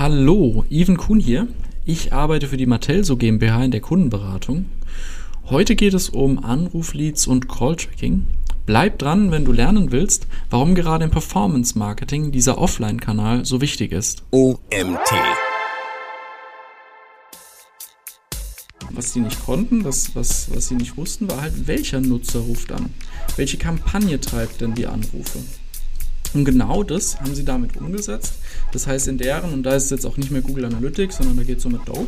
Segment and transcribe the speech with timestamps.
[0.00, 1.46] Hallo, Ivan Kuhn hier.
[1.84, 4.64] Ich arbeite für die Martelso GmbH in der Kundenberatung.
[5.50, 8.26] Heute geht es um Anrufleads und Call-Tracking.
[8.64, 14.22] Bleib dran, wenn du lernen willst, warum gerade im Performance-Marketing dieser Offline-Kanal so wichtig ist.
[14.30, 15.12] OMT.
[18.92, 22.72] Was sie nicht konnten, was, was, was sie nicht wussten, war halt, welcher Nutzer ruft
[22.72, 22.88] an.
[23.36, 25.40] Welche Kampagne treibt denn die Anrufe?
[26.32, 28.34] Und genau das haben sie damit umgesetzt.
[28.72, 31.36] Das heißt, in deren, und da ist es jetzt auch nicht mehr Google Analytics, sondern
[31.36, 32.06] da geht es so mit Dope,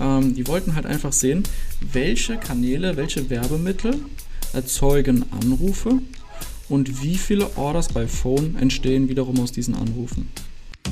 [0.00, 1.42] ähm, die wollten halt einfach sehen,
[1.92, 4.00] welche Kanäle, welche Werbemittel
[4.52, 6.00] erzeugen Anrufe
[6.68, 10.30] und wie viele Orders bei Phone entstehen wiederum aus diesen Anrufen.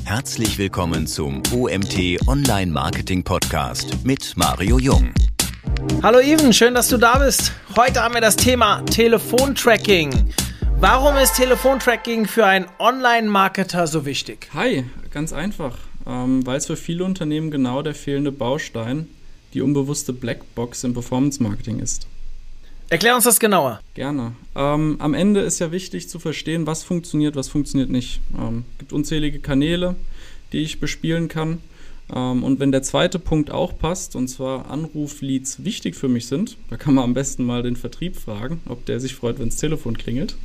[0.03, 5.13] Herzlich willkommen zum OMT Online Marketing Podcast mit Mario Jung.
[6.03, 7.51] Hallo Even, schön, dass du da bist.
[7.75, 10.29] Heute haben wir das Thema Telefontracking.
[10.77, 14.49] Warum ist Telefontracking für einen Online-Marketer so wichtig?
[14.53, 15.77] Hi, ganz einfach.
[16.05, 19.07] Ähm, weil es für viele Unternehmen genau der fehlende Baustein,
[19.53, 22.07] die unbewusste Blackbox im Performance-Marketing ist.
[22.89, 23.79] Erklär uns das genauer.
[23.93, 24.33] Gerne.
[24.53, 28.19] Ähm, am Ende ist ja wichtig zu verstehen, was funktioniert, was funktioniert nicht.
[28.33, 29.95] Es ähm, gibt unzählige Kanäle,
[30.51, 31.59] die ich bespielen kann.
[32.13, 36.57] Ähm, und wenn der zweite Punkt auch passt, und zwar Anrufleads wichtig für mich sind,
[36.69, 39.57] da kann man am besten mal den Vertrieb fragen, ob der sich freut, wenn das
[39.57, 40.35] Telefon klingelt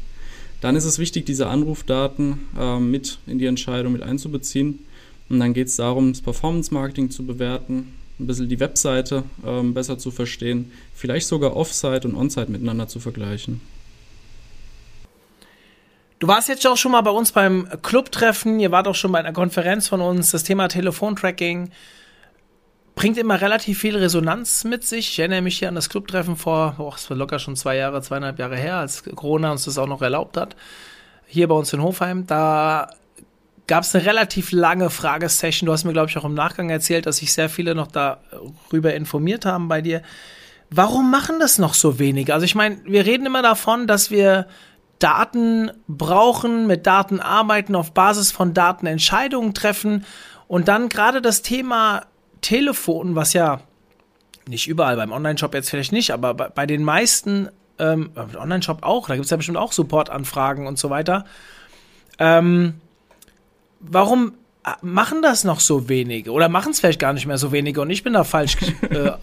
[0.61, 4.81] dann ist es wichtig, diese Anrufdaten äh, mit in die Entscheidung mit einzubeziehen.
[5.29, 9.99] Und dann geht es darum, das Performance-Marketing zu bewerten, ein bisschen die Webseite äh, besser
[9.99, 13.61] zu verstehen, vielleicht sogar Offsite und Onsite miteinander zu vergleichen.
[16.19, 19.21] Du warst jetzt auch schon mal bei uns beim Clubtreffen, ihr wart auch schon bei
[19.21, 21.71] einer Konferenz von uns, das Thema Telefontracking
[23.01, 25.13] bringt immer relativ viel Resonanz mit sich.
[25.13, 28.03] Ich erinnere mich hier an das Clubtreffen vor, oh, es war locker schon zwei Jahre,
[28.03, 30.55] zweieinhalb Jahre her, als Corona uns das auch noch erlaubt hat.
[31.27, 32.27] Hier bei uns in Hofheim.
[32.27, 32.91] Da
[33.67, 35.65] gab es eine relativ lange Fragesession.
[35.65, 38.93] Du hast mir, glaube ich, auch im Nachgang erzählt, dass sich sehr viele noch darüber
[38.93, 40.03] informiert haben bei dir.
[40.69, 42.35] Warum machen das noch so wenige?
[42.35, 44.47] Also ich meine, wir reden immer davon, dass wir
[44.99, 50.05] Daten brauchen, mit Daten arbeiten, auf Basis von Daten Entscheidungen treffen.
[50.49, 52.03] Und dann gerade das Thema
[52.41, 53.61] Telefon, was ja
[54.49, 59.09] nicht überall, beim Online-Shop jetzt vielleicht nicht, aber bei, bei den meisten, ähm, Online-Shop auch,
[59.09, 61.25] da gibt es ja bestimmt auch Supportanfragen und so weiter.
[62.19, 62.75] Ähm,
[63.81, 64.35] warum
[64.65, 66.33] äh, machen das noch so wenige?
[66.33, 68.57] Oder machen es vielleicht gar nicht mehr so wenige und ich bin da falsch,
[68.91, 69.19] äh, äh,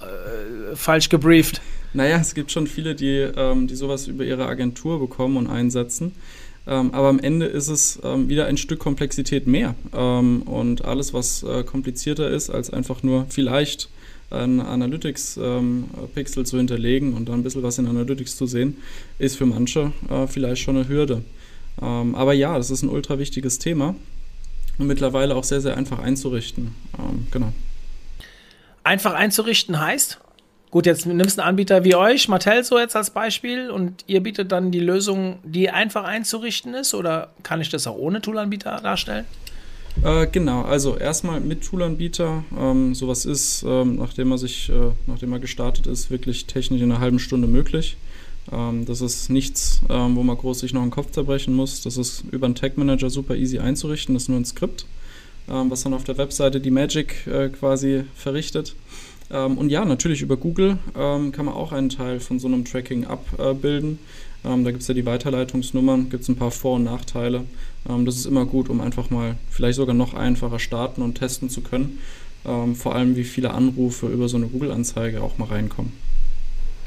[0.76, 1.62] falsch gebrieft?
[1.94, 6.14] Naja, es gibt schon viele, die, ähm, die sowas über ihre Agentur bekommen und einsetzen.
[6.68, 9.76] Ähm, aber am Ende ist es ähm, wieder ein Stück Komplexität mehr.
[9.96, 13.90] Ähm, und alles, was äh, komplizierter ist, als einfach nur vielleicht
[14.30, 18.78] ein Analytics-Pixel ähm, zu hinterlegen und dann ein bisschen was in Analytics zu sehen,
[19.20, 21.24] ist für manche äh, vielleicht schon eine Hürde.
[21.82, 23.96] Ähm, aber ja, das ist ein ultra wichtiges Thema
[24.78, 26.76] und mittlerweile auch sehr, sehr einfach einzurichten.
[27.00, 27.54] Ähm, genau.
[28.84, 30.20] Einfach einzurichten heißt?
[30.70, 34.22] Gut, jetzt nimmst du einen Anbieter wie euch, Mattel so jetzt als Beispiel, und ihr
[34.22, 38.82] bietet dann die Lösung, die einfach einzurichten ist, oder kann ich das auch ohne Toolanbieter
[38.82, 39.26] darstellen?
[40.04, 42.44] Äh, genau, also erstmal mit Toolanbieter.
[42.58, 46.92] Ähm, sowas ist, ähm, nachdem er sich, äh, nachdem er gestartet ist, wirklich technisch in
[46.92, 47.98] einer halben Stunde möglich.
[48.52, 51.82] Ähm, das ist nichts, ähm, wo man groß sich noch einen Kopf zerbrechen muss.
[51.82, 54.14] Das ist über einen Tag Manager super easy einzurichten.
[54.14, 54.86] Das ist nur ein Skript,
[55.50, 58.76] ähm, was dann auf der Webseite die Magic äh, quasi verrichtet.
[59.32, 62.66] Ähm, und ja, natürlich über Google ähm, kann man auch einen Teil von so einem
[62.66, 64.00] Tracking abbilden.
[64.46, 67.44] Ähm, da gibt es ja die Weiterleitungsnummern, gibt es ein paar Vor- und Nachteile.
[67.90, 71.50] Ähm, das ist immer gut, um einfach mal vielleicht sogar noch einfacher starten und testen
[71.50, 72.00] zu können.
[72.46, 75.92] Ähm, vor allem, wie viele Anrufe über so eine Google-Anzeige auch mal reinkommen.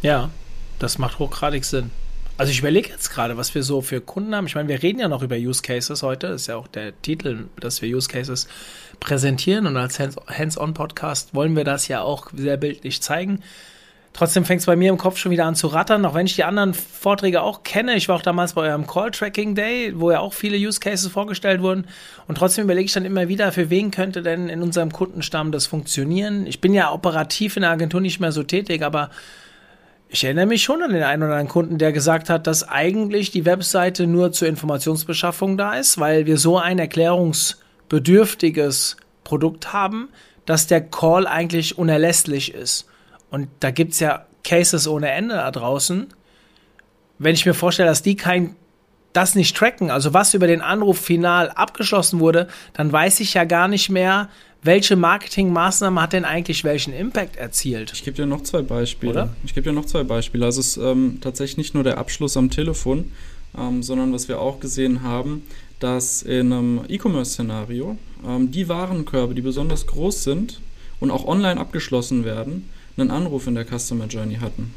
[0.03, 0.31] Ja,
[0.79, 1.91] das macht hochgradig Sinn.
[2.41, 4.47] Also ich überlege jetzt gerade, was wir so für Kunden haben.
[4.47, 6.29] Ich meine, wir reden ja noch über Use Cases heute.
[6.29, 8.49] Das ist ja auch der Titel, dass wir Use Cases
[8.99, 9.67] präsentieren.
[9.67, 13.43] Und als Hands-on-Podcast wollen wir das ja auch sehr bildlich zeigen.
[14.15, 16.35] Trotzdem fängt es bei mir im Kopf schon wieder an zu rattern, auch wenn ich
[16.35, 17.95] die anderen Vorträge auch kenne.
[17.97, 21.61] Ich war auch damals bei eurem Call-Tracking Day, wo ja auch viele Use Cases vorgestellt
[21.61, 21.89] wurden.
[22.27, 25.67] Und trotzdem überlege ich dann immer wieder, für wen könnte denn in unserem Kundenstamm das
[25.67, 26.47] funktionieren.
[26.47, 29.11] Ich bin ja operativ in der Agentur nicht mehr so tätig, aber
[30.13, 33.31] ich erinnere mich schon an den einen oder anderen Kunden, der gesagt hat, dass eigentlich
[33.31, 40.09] die Webseite nur zur Informationsbeschaffung da ist, weil wir so ein erklärungsbedürftiges Produkt haben,
[40.47, 42.89] dass der Call eigentlich unerlässlich ist.
[43.31, 46.09] Und da gibt es ja Cases ohne Ende da draußen.
[47.19, 48.57] Wenn ich mir vorstelle, dass die kein
[49.13, 53.45] das nicht tracken, also was über den Anruf final abgeschlossen wurde, dann weiß ich ja
[53.45, 54.29] gar nicht mehr,
[54.63, 57.93] welche Marketingmaßnahme hat denn eigentlich welchen Impact erzielt?
[57.95, 59.13] Ich gebe dir noch zwei Beispiele.
[59.13, 59.37] Oder?
[59.45, 60.45] Ich gebe dir noch zwei Beispiele.
[60.45, 63.13] Also es ist ähm, tatsächlich nicht nur der Abschluss am Telefon,
[63.57, 65.43] ähm, sondern was wir auch gesehen haben,
[65.79, 67.97] dass in einem E-Commerce-Szenario
[68.27, 70.61] ähm, die Warenkörbe, die besonders groß sind
[71.01, 72.69] und auch online abgeschlossen werden,
[72.99, 74.75] einen Anruf in der Customer Journey hatten.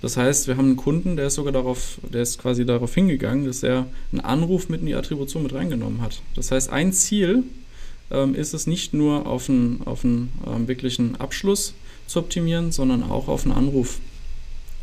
[0.00, 3.44] Das heißt, wir haben einen Kunden, der ist sogar darauf, der ist quasi darauf hingegangen,
[3.44, 6.22] dass er einen Anruf mit in die Attribution mit reingenommen hat.
[6.34, 7.44] Das heißt, ein Ziel
[8.10, 11.74] ist es nicht nur auf einen, auf einen ähm, wirklichen Abschluss
[12.06, 13.98] zu optimieren, sondern auch auf einen Anruf,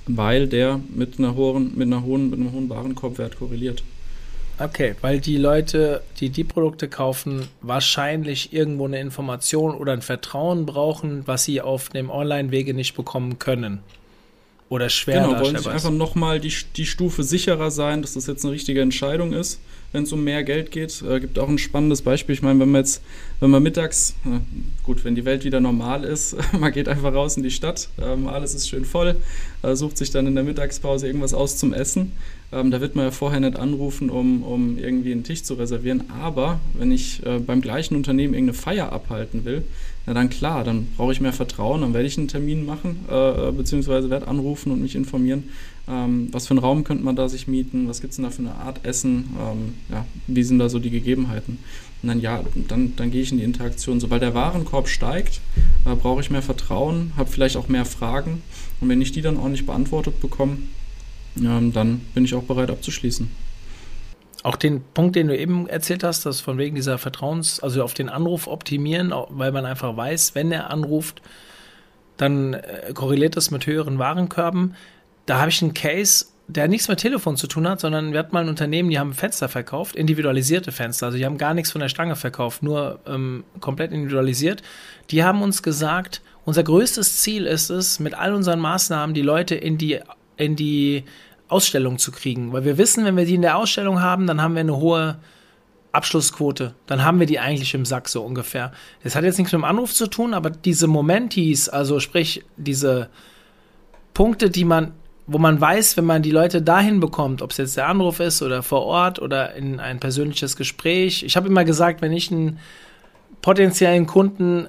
[0.07, 3.83] weil der mit einer hohen, mit einer hohen, mit einem hohen Warenkorbwert korreliert.
[4.59, 10.67] Okay, weil die Leute, die die Produkte kaufen, wahrscheinlich irgendwo eine Information oder ein Vertrauen
[10.67, 13.79] brauchen, was sie auf dem Online-Wege nicht bekommen können.
[14.69, 18.43] Oder schwer Genau, wollen sich einfach nochmal die, die Stufe sicherer sein, dass das jetzt
[18.43, 19.59] eine richtige Entscheidung ist
[19.93, 21.01] wenn es um mehr Geld geht.
[21.01, 22.33] Äh, gibt auch ein spannendes Beispiel.
[22.33, 23.01] Ich meine, wenn man jetzt,
[23.39, 24.39] wenn man mittags, äh,
[24.83, 28.27] gut, wenn die Welt wieder normal ist, man geht einfach raus in die Stadt, ähm,
[28.27, 29.15] alles ist schön voll,
[29.61, 32.11] äh, sucht sich dann in der Mittagspause irgendwas aus zum Essen.
[32.51, 36.03] Ähm, da wird man ja vorher nicht anrufen, um, um irgendwie einen Tisch zu reservieren.
[36.21, 39.63] Aber wenn ich äh, beim gleichen Unternehmen irgendeine Feier abhalten will,
[40.05, 43.51] na dann klar, dann brauche ich mehr Vertrauen, dann werde ich einen Termin machen, äh,
[43.51, 45.45] beziehungsweise werde anrufen und mich informieren,
[45.87, 48.31] ähm, was für einen Raum könnte man da sich mieten, was gibt es denn da
[48.31, 51.59] für eine Art Essen, ähm, ja, wie sind da so die Gegebenheiten.
[52.01, 54.01] Und dann ja, dann, dann gehe ich in die Interaktion.
[54.01, 55.39] Sobald der Warenkorb steigt,
[55.85, 58.41] äh, brauche ich mehr Vertrauen, habe vielleicht auch mehr Fragen
[58.81, 60.57] und wenn ich die dann ordentlich beantwortet bekomme,
[61.37, 63.29] ähm, dann bin ich auch bereit abzuschließen.
[64.43, 67.93] Auch den Punkt, den du eben erzählt hast, dass von wegen dieser Vertrauens, also auf
[67.93, 71.21] den Anruf optimieren, weil man einfach weiß, wenn er anruft,
[72.17, 74.75] dann äh, korreliert das mit höheren Warenkörben.
[75.25, 78.33] Da habe ich einen Case, der nichts mit Telefon zu tun hat, sondern wir hatten
[78.33, 81.05] mal ein Unternehmen, die haben Fenster verkauft, individualisierte Fenster.
[81.07, 84.61] Also die haben gar nichts von der Stange verkauft, nur ähm, komplett individualisiert.
[85.09, 89.55] Die haben uns gesagt, unser größtes Ziel ist es, mit all unseren Maßnahmen die Leute
[89.55, 89.99] in die,
[90.35, 91.05] in die
[91.47, 92.53] Ausstellung zu kriegen.
[92.53, 95.17] Weil wir wissen, wenn wir die in der Ausstellung haben, dann haben wir eine hohe
[95.91, 96.73] Abschlussquote.
[96.87, 98.73] Dann haben wir die eigentlich im Sack so ungefähr.
[99.03, 103.09] Das hat jetzt nichts mit dem Anruf zu tun, aber diese Momentis, also sprich diese
[104.13, 104.93] Punkte, die man,
[105.27, 108.41] wo man weiß, wenn man die Leute dahin bekommt, ob es jetzt der Anruf ist
[108.41, 111.23] oder vor Ort oder in ein persönliches Gespräch.
[111.23, 112.59] Ich habe immer gesagt, wenn ich einen
[113.41, 114.67] potenziellen Kunden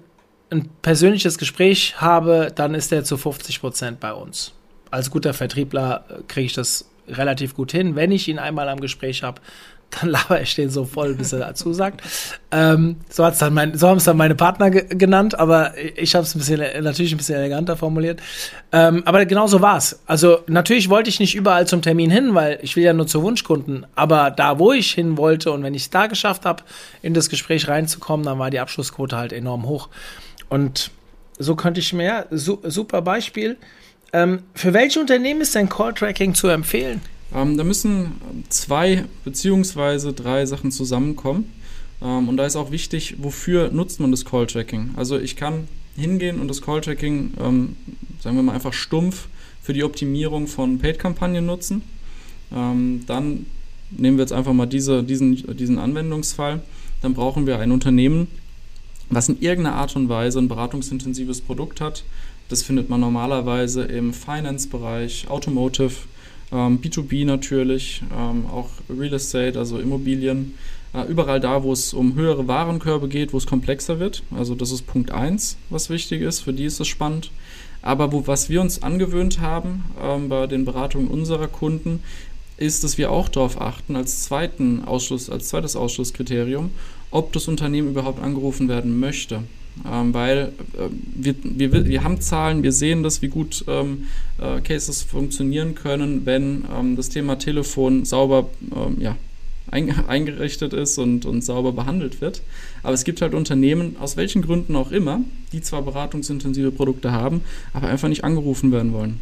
[0.50, 4.52] ein persönliches Gespräch habe, dann ist der zu 50 Prozent bei uns
[4.94, 7.96] als guter Vertriebler äh, kriege ich das relativ gut hin.
[7.96, 9.40] Wenn ich ihn einmal am Gespräch habe,
[9.90, 12.02] dann laber ich den so voll, bis er dazu sagt.
[12.50, 16.14] Ähm, so hat's dann mein, so haben es dann meine Partner ge genannt, aber ich
[16.14, 18.20] habe es ein bisschen natürlich ein bisschen eleganter formuliert.
[18.72, 20.00] Ähm, aber genau so war's.
[20.06, 23.22] Also natürlich wollte ich nicht überall zum Termin hin, weil ich will ja nur zu
[23.22, 23.86] Wunschkunden.
[23.94, 26.62] Aber da, wo ich hin wollte und wenn ich es da geschafft habe,
[27.02, 29.88] in das Gespräch reinzukommen, dann war die Abschlussquote halt enorm hoch.
[30.48, 30.90] Und
[31.38, 33.56] so könnte ich mir ja su super Beispiel.
[34.14, 37.00] Ähm, für welche Unternehmen ist denn Call-Tracking zu empfehlen?
[37.34, 38.12] Ähm, da müssen
[38.48, 41.52] zwei beziehungsweise drei Sachen zusammenkommen.
[42.00, 44.90] Ähm, und da ist auch wichtig, wofür nutzt man das Call-Tracking?
[44.94, 45.66] Also ich kann
[45.96, 47.76] hingehen und das Call-Tracking, ähm,
[48.20, 49.26] sagen wir mal einfach stumpf,
[49.60, 51.82] für die Optimierung von Paid-Kampagnen nutzen.
[52.54, 53.46] Ähm, dann
[53.90, 56.62] nehmen wir jetzt einfach mal diese, diesen, diesen Anwendungsfall.
[57.02, 58.28] Dann brauchen wir ein Unternehmen,
[59.10, 62.04] was in irgendeiner Art und Weise ein beratungsintensives Produkt hat,
[62.48, 65.94] das findet man normalerweise im Finance-Bereich, Automotive,
[66.52, 70.54] ähm, B2B natürlich, ähm, auch Real Estate, also Immobilien.
[70.92, 74.22] Äh, überall da, wo es um höhere Warenkörbe geht, wo es komplexer wird.
[74.30, 76.40] Also das ist Punkt 1, was wichtig ist.
[76.40, 77.30] Für die ist es spannend.
[77.82, 82.02] Aber wo, was wir uns angewöhnt haben ähm, bei den Beratungen unserer Kunden,
[82.56, 86.70] ist, dass wir auch darauf achten, als, zweiten Ausschluss, als zweites Ausschlusskriterium,
[87.10, 89.42] ob das Unternehmen überhaupt angerufen werden möchte
[89.90, 94.06] ähm, weil äh, wir, wir, wir haben Zahlen, wir sehen das, wie gut ähm,
[94.38, 99.16] äh, Cases funktionieren können, wenn ähm, das Thema Telefon sauber ähm, ja,
[100.06, 102.42] eingerichtet ist und, und sauber behandelt wird.
[102.82, 105.20] Aber es gibt halt Unternehmen, aus welchen Gründen auch immer,
[105.52, 107.40] die zwar beratungsintensive Produkte haben,
[107.72, 109.20] aber einfach nicht angerufen werden wollen.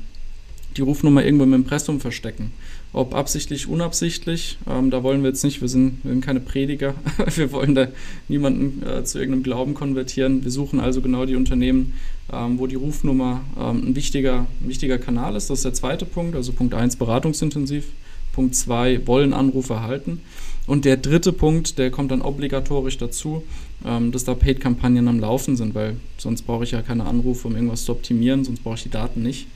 [0.76, 2.52] Die Rufnummer irgendwo im Impressum verstecken
[2.92, 4.58] ob absichtlich, unabsichtlich.
[4.68, 6.94] Ähm, da wollen wir jetzt nicht, wir sind, wir sind keine Prediger,
[7.34, 7.88] wir wollen da
[8.28, 10.44] niemanden äh, zu irgendeinem Glauben konvertieren.
[10.44, 11.94] Wir suchen also genau die Unternehmen,
[12.32, 15.48] ähm, wo die Rufnummer ähm, ein, wichtiger, ein wichtiger Kanal ist.
[15.48, 17.86] Das ist der zweite Punkt, also Punkt 1 beratungsintensiv.
[18.32, 20.20] Punkt 2 wollen Anrufe erhalten.
[20.66, 23.42] Und der dritte Punkt, der kommt dann obligatorisch dazu,
[23.84, 27.54] ähm, dass da Paid-Kampagnen am Laufen sind, weil sonst brauche ich ja keine Anrufe, um
[27.54, 29.46] irgendwas zu optimieren, sonst brauche ich die Daten nicht.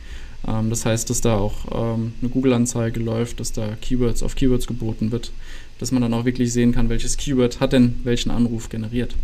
[0.47, 4.67] Ähm, das heißt, dass da auch ähm, eine Google-Anzeige läuft, dass da Keywords auf Keywords
[4.67, 5.33] geboten wird,
[5.79, 9.15] dass man dann auch wirklich sehen kann, welches Keyword hat denn welchen Anruf generiert.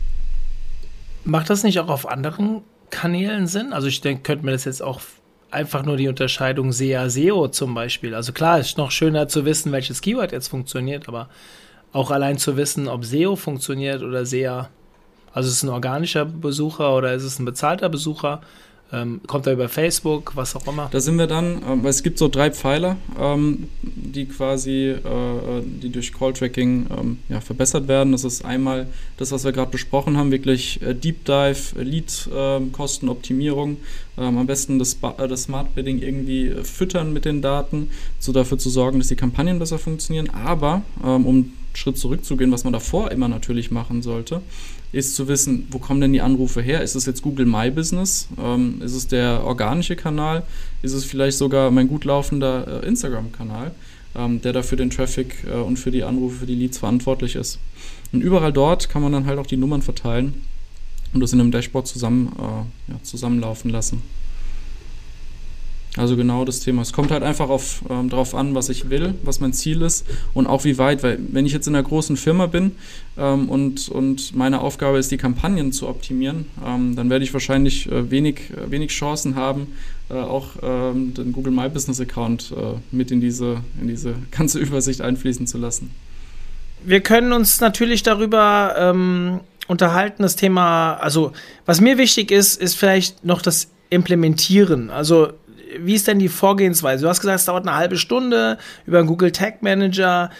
[1.24, 3.72] Macht das nicht auch auf anderen Kanälen Sinn?
[3.72, 5.00] Also ich denke, könnte mir das jetzt auch
[5.50, 8.14] einfach nur die Unterscheidung SEA, SEO zum Beispiel.
[8.14, 11.28] Also klar, ist noch schöner zu wissen, welches Keyword jetzt funktioniert, aber
[11.92, 14.70] Auch allein zu wissen, ob SEO funktioniert oder sehr,
[15.34, 18.40] also ist es ein organischer Besucher oder ist es ein bezahlter Besucher?
[18.92, 20.88] Ähm, kommt er über Facebook, was auch immer?
[20.90, 25.62] Da sind wir dann, äh, weil es gibt so drei Pfeiler, ähm, die quasi, äh,
[25.64, 28.12] die durch Call-Tracking ähm, ja, verbessert werden.
[28.12, 33.78] Das ist einmal das, was wir gerade besprochen haben, wirklich äh, Deep Dive, äh, Lead-Kostenoptimierung,
[34.18, 38.58] ähm, am besten das, äh, das Smart Bidding irgendwie füttern mit den Daten, so dafür
[38.58, 40.28] zu sorgen, dass die Kampagnen besser funktionieren.
[40.30, 44.42] Aber ähm, um einen Schritt zurückzugehen, was man davor immer natürlich machen sollte,
[44.92, 46.82] ist zu wissen, wo kommen denn die Anrufe her?
[46.82, 48.28] Ist es jetzt Google My Business?
[48.38, 50.42] Ähm, ist es der organische Kanal?
[50.82, 53.72] Ist es vielleicht sogar mein gut laufender äh, Instagram-Kanal,
[54.14, 57.58] ähm, der dafür den Traffic äh, und für die Anrufe, für die Leads verantwortlich ist?
[58.12, 60.34] Und überall dort kann man dann halt auch die Nummern verteilen
[61.14, 64.02] und das in einem Dashboard zusammen, äh, ja, zusammenlaufen lassen.
[65.96, 66.80] Also genau das Thema.
[66.80, 70.06] Es kommt halt einfach auf, ähm, darauf an, was ich will, was mein Ziel ist
[70.32, 71.02] und auch wie weit.
[71.02, 72.72] Weil wenn ich jetzt in einer großen Firma bin
[73.18, 77.92] ähm, und, und meine Aufgabe ist, die Kampagnen zu optimieren, ähm, dann werde ich wahrscheinlich
[77.92, 79.66] äh, wenig, äh, wenig Chancen haben,
[80.08, 84.60] äh, auch ähm, den Google My Business Account äh, mit in diese, in diese ganze
[84.60, 85.90] Übersicht einfließen zu lassen.
[86.84, 91.32] Wir können uns natürlich darüber ähm, unterhalten, das Thema, also
[91.66, 94.88] was mir wichtig ist, ist vielleicht noch das Implementieren.
[94.88, 95.34] Also
[95.80, 97.04] wie ist denn die Vorgehensweise?
[97.04, 100.30] Du hast gesagt, es dauert eine halbe Stunde über einen Google Tag Manager.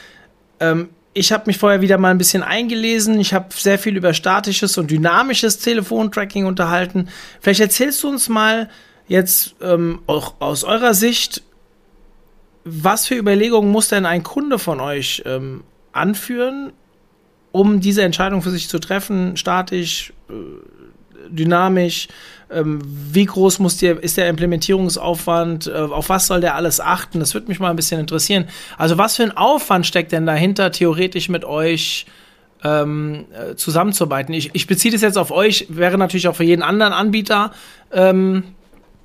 [0.60, 3.20] Ähm, ich habe mich vorher wieder mal ein bisschen eingelesen.
[3.20, 7.08] Ich habe sehr viel über statisches und dynamisches Telefontracking unterhalten.
[7.40, 8.70] Vielleicht erzählst du uns mal
[9.08, 11.42] jetzt ähm, auch aus eurer Sicht,
[12.64, 16.72] was für Überlegungen muss denn ein Kunde von euch ähm, anführen,
[17.50, 20.32] um diese Entscheidung für sich zu treffen, statisch, äh,
[21.28, 22.08] dynamisch?
[22.54, 25.66] Ähm, wie groß muss der, ist der Implementierungsaufwand?
[25.66, 27.20] Äh, auf was soll der alles achten?
[27.20, 28.48] Das würde mich mal ein bisschen interessieren.
[28.78, 32.06] Also was für ein Aufwand steckt denn dahinter, theoretisch mit euch
[32.64, 34.34] ähm, äh, zusammenzuarbeiten?
[34.34, 37.52] Ich, ich beziehe das jetzt auf euch, wäre natürlich auch für jeden anderen Anbieter
[37.92, 38.44] ähm,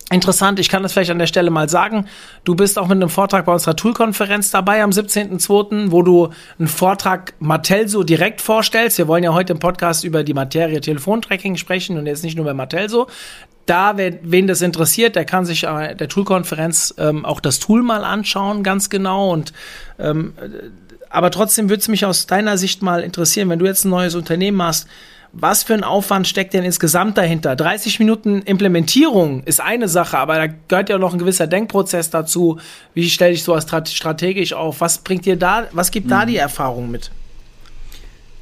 [0.10, 2.06] Interessant, ich kann das vielleicht an der Stelle mal sagen.
[2.46, 6.70] Du bist auch mit einem Vortrag bei unserer Tool-Konferenz dabei am 17.02., wo du einen
[6.70, 8.98] Vortrag Matelso direkt vorstellst.
[8.98, 12.46] Wir wollen ja heute im Podcast über die Materie Telefontracking sprechen und jetzt nicht nur
[12.46, 13.08] bei Matelso.
[13.66, 17.84] Da, wer, wen das interessiert, der kann sich äh, der Tool-Konferenz ähm, auch das Tool
[17.84, 19.34] mal anschauen, ganz genau.
[19.34, 19.52] Und
[20.00, 20.34] ähm,
[21.10, 24.16] aber trotzdem würde es mich aus deiner Sicht mal interessieren, wenn du jetzt ein neues
[24.16, 24.88] Unternehmen hast,
[25.34, 27.56] was für ein Aufwand steckt denn insgesamt dahinter?
[27.56, 32.60] 30 Minuten Implementierung ist eine Sache, aber da gehört ja noch ein gewisser Denkprozess dazu.
[32.94, 34.82] Wie stelle ich sowas strategisch auf?
[34.82, 36.12] Was bringt dir da, was gibt mhm.
[36.12, 37.12] da die Erfahrung mit?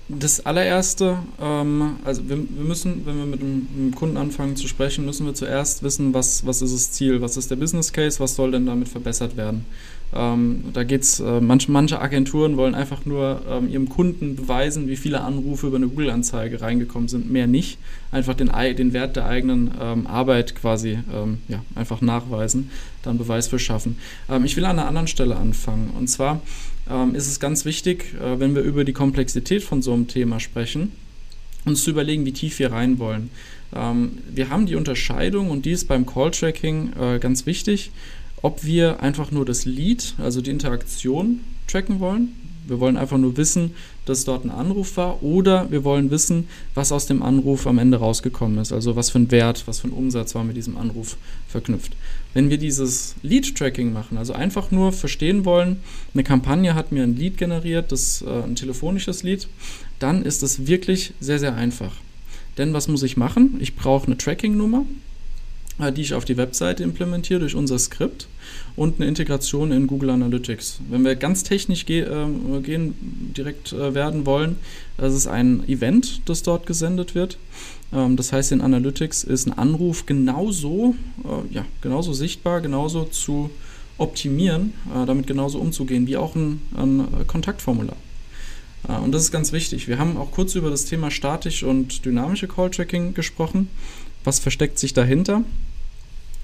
[0.08, 4.56] Das allererste, ähm, also wir, wir, müssen, wenn wir mit einem, mit einem, Kunden anfangen
[4.56, 7.92] zu sprechen, müssen wir zuerst wissen, was, was ist das Ziel, was ist der Business
[7.92, 9.66] Case, was soll denn damit verbessert werden.
[10.14, 14.96] Ähm, da geht's, äh, manch, manche Agenturen wollen einfach nur ähm, ihrem Kunden beweisen, wie
[14.96, 17.78] viele Anrufe über eine Google-Anzeige reingekommen sind, mehr nicht.
[18.12, 22.70] Einfach den, den Wert der eigenen ähm, Arbeit quasi ähm, ja, einfach nachweisen,
[23.04, 23.98] dann Beweis für schaffen.
[24.30, 25.92] Ähm, ich will an einer anderen Stelle anfangen.
[25.98, 26.42] Und zwar
[26.90, 30.40] ähm, ist es ganz wichtig, äh, wenn wir über die Komplexität von so einem Thema
[30.40, 30.94] sprechen,
[31.66, 33.32] uns zu überlegen, wie tief wir rein wollen.
[33.72, 37.92] Wir haben die Unterscheidung und die ist beim Call-Tracking äh, ganz wichtig,
[38.46, 42.34] ob wir einfach nur das Lead, also die Interaktion, tracken wollen
[42.68, 43.72] wir wollen einfach nur wissen,
[44.06, 47.98] dass dort ein Anruf war oder wir wollen wissen, was aus dem Anruf am Ende
[47.98, 48.72] rausgekommen ist.
[48.72, 51.94] Also was für ein Wert, was für ein Umsatz war mit diesem Anruf verknüpft.
[52.34, 55.78] Wenn wir dieses Lead-Tracking machen, also einfach nur verstehen wollen,
[56.14, 59.48] eine Kampagne hat mir ein Lead generiert, das äh, ein telefonisches Lead,
[60.00, 61.94] dann ist es wirklich sehr, sehr einfach.
[62.58, 63.58] Denn was muss ich machen?
[63.60, 64.86] Ich brauche eine Tracking-Nummer,
[65.80, 68.28] äh, die ich auf die Webseite implementiere durch unser Skript
[68.76, 70.80] und eine Integration in Google Analytics.
[70.90, 72.96] Wenn wir ganz technisch ge äh, gehen,
[73.36, 74.58] direkt äh, werden wollen,
[74.98, 77.38] das ist ein Event, das dort gesendet wird.
[77.94, 83.50] Ähm, das heißt, in Analytics ist ein Anruf genauso, äh, ja, genauso sichtbar, genauso zu
[83.98, 87.96] optimieren, äh, damit genauso umzugehen, wie auch ein, ein Kontaktformular.
[88.88, 89.88] Äh, und das ist ganz wichtig.
[89.88, 93.70] Wir haben auch kurz über das Thema statisch und dynamische Call-Tracking gesprochen.
[94.24, 95.44] Was versteckt sich dahinter?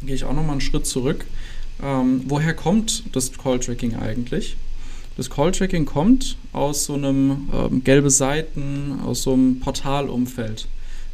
[0.03, 1.25] Gehe ich auch nochmal einen Schritt zurück.
[1.83, 4.55] Ähm, woher kommt das Call-Tracking eigentlich?
[5.17, 10.67] Das Call-Tracking kommt aus so einem ähm, gelbe Seiten, aus so einem Portalumfeld,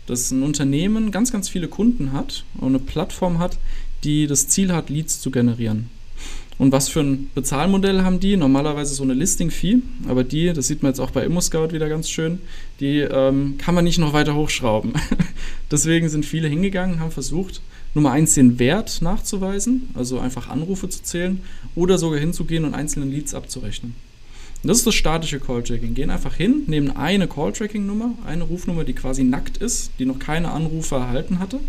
[0.05, 3.57] das ein Unternehmen ganz, ganz viele Kunden hat und eine Plattform hat,
[4.03, 5.89] die das Ziel hat, Leads zu generieren.
[6.59, 8.35] Und was für ein Bezahlmodell haben die?
[8.35, 12.09] Normalerweise so eine Listing-Fee, aber die, das sieht man jetzt auch bei ImmoScout wieder ganz
[12.09, 12.39] schön,
[12.79, 14.93] die ähm, kann man nicht noch weiter hochschrauben.
[15.71, 17.61] Deswegen sind viele hingegangen, haben versucht,
[17.97, 21.41] Nummer eins den Wert nachzuweisen, also einfach Anrufe zu zählen
[21.73, 23.95] oder sogar hinzugehen und einzelne Leads abzurechnen.
[24.61, 25.95] das ist das statische Call-Tracking.
[25.95, 30.51] Gehen einfach hin, nehmen eine Call-Tracking-Nummer, eine Rufnummer, die quasi nackt ist, die noch keine
[30.51, 31.59] Anrufe erhalten hatte,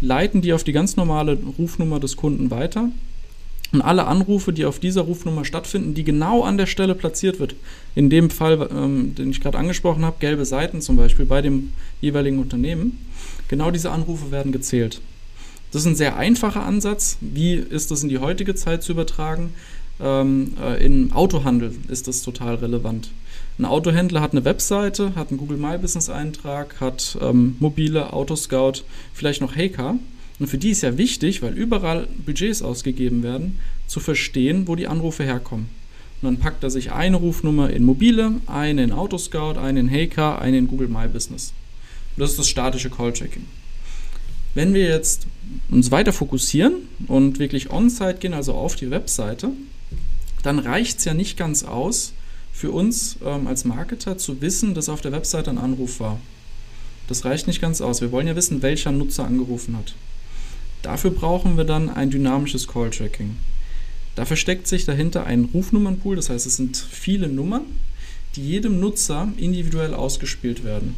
[0.00, 2.88] leiten die auf die ganz normale Rufnummer des Kunden weiter
[3.72, 7.54] und alle Anrufe, die auf dieser Rufnummer stattfinden, die genau an der Stelle platziert wird,
[7.94, 11.74] in dem Fall, ähm, den ich gerade angesprochen habe, gelbe Seiten zum Beispiel bei dem
[12.00, 12.98] jeweiligen Unternehmen,
[13.48, 15.02] genau diese Anrufe werden gezählt.
[15.74, 17.16] Das ist ein sehr einfacher Ansatz.
[17.20, 19.52] Wie ist das in die heutige Zeit zu übertragen?
[20.00, 23.10] Ähm, äh, Im Autohandel ist das total relevant.
[23.58, 28.84] Ein Autohändler hat eine Webseite, hat einen Google My Business Eintrag, hat ähm, mobile Autoscout,
[29.14, 29.98] vielleicht noch Heycar.
[30.38, 34.86] Und für die ist ja wichtig, weil überall Budgets ausgegeben werden, zu verstehen, wo die
[34.86, 35.70] Anrufe herkommen.
[36.22, 40.40] Und dann packt er sich eine Rufnummer in mobile, eine in Autoscout, eine in Heycar,
[40.40, 41.52] eine in Google My Business.
[42.16, 43.44] Und das ist das statische Call-Tracking.
[44.54, 45.26] Wenn wir jetzt
[45.70, 46.74] uns weiter fokussieren
[47.08, 49.50] und wirklich on-site gehen, also auf die Webseite,
[50.42, 52.12] dann reicht es ja nicht ganz aus,
[52.52, 56.20] für uns ähm, als Marketer zu wissen, dass auf der Webseite ein Anruf war.
[57.08, 58.00] Das reicht nicht ganz aus.
[58.00, 59.94] Wir wollen ja wissen, welcher Nutzer angerufen hat.
[60.82, 63.36] Dafür brauchen wir dann ein dynamisches Call-Tracking.
[64.14, 67.62] Da versteckt sich dahinter ein Rufnummernpool, das heißt, es sind viele Nummern,
[68.36, 70.94] die jedem Nutzer individuell ausgespielt werden.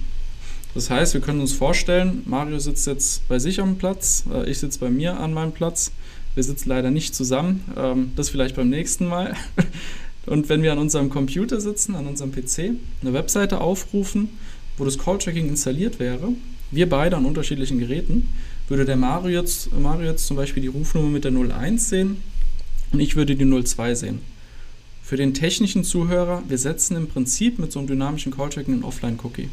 [0.76, 4.58] Das heißt, wir können uns vorstellen, Mario sitzt jetzt bei sich am Platz, äh, ich
[4.58, 5.90] sitze bei mir an meinem Platz.
[6.34, 9.34] Wir sitzen leider nicht zusammen, ähm, das vielleicht beim nächsten Mal.
[10.26, 14.28] Und wenn wir an unserem Computer sitzen, an unserem PC, eine Webseite aufrufen,
[14.76, 16.28] wo das Call-Tracking installiert wäre,
[16.70, 18.28] wir beide an unterschiedlichen Geräten,
[18.68, 22.18] würde der Mario jetzt, Mario jetzt zum Beispiel die Rufnummer mit der 01 sehen
[22.92, 24.20] und ich würde die 02 sehen.
[25.02, 29.48] Für den technischen Zuhörer, wir setzen im Prinzip mit so einem dynamischen Call-Tracking einen Offline-Cookie.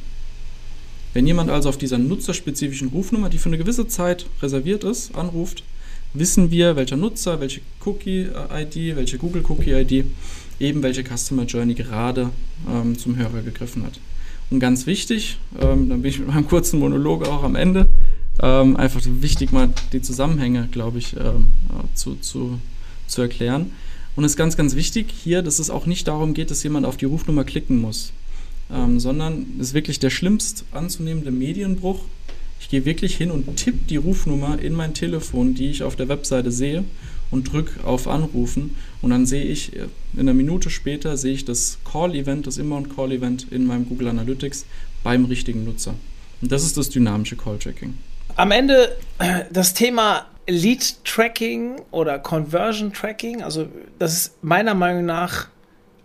[1.14, 5.64] Wenn jemand also auf dieser nutzerspezifischen Rufnummer, die für eine gewisse Zeit reserviert ist, anruft,
[6.14, 10.06] wissen wir, welcher Nutzer, welche Cookie-ID, welche Google-Cookie-ID,
[10.60, 12.30] eben welche Customer Journey gerade
[12.70, 14.00] ähm, zum Hörer gegriffen hat.
[14.50, 17.90] Und ganz wichtig, ähm, dann bin ich mit meinem kurzen Monolog auch am Ende,
[18.42, 21.48] ähm, einfach wichtig mal die Zusammenhänge, glaube ich, ähm,
[21.94, 22.60] zu, zu,
[23.08, 23.72] zu erklären.
[24.16, 26.86] Und es ist ganz, ganz wichtig hier, dass es auch nicht darum geht, dass jemand
[26.86, 28.14] auf die Rufnummer klicken muss,
[28.72, 32.04] ähm, sondern es ist wirklich der schlimmst anzunehmende Medienbruch.
[32.60, 36.08] Ich gehe wirklich hin und tippe die Rufnummer in mein Telefon, die ich auf der
[36.08, 36.84] Webseite sehe
[37.30, 41.46] und drücke auf Anrufen und dann sehe ich, äh, in einer Minute später sehe ich
[41.46, 44.66] das Call-Event, das Inbound-Call-Event in meinem Google Analytics
[45.04, 45.96] beim richtigen Nutzer.
[46.42, 47.96] Und das ist das dynamische Call-Tracking.
[48.36, 53.68] Am Ende äh, das Thema Lead Tracking oder Conversion Tracking, also
[54.00, 55.48] das ist meiner Meinung nach,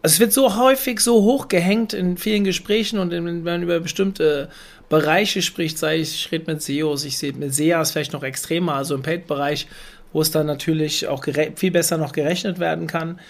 [0.02, 3.62] also es wird so häufig so hoch gehängt in vielen Gesprächen und in, wenn man
[3.62, 4.48] über bestimmte
[4.88, 8.74] Bereiche spricht, sei ich, ich rede mit SEOs, ich sehe mit SEAs vielleicht noch extremer,
[8.74, 9.66] also im Paid-Bereich,
[10.12, 11.24] wo es dann natürlich auch
[11.56, 13.20] viel besser noch gerechnet werden kann.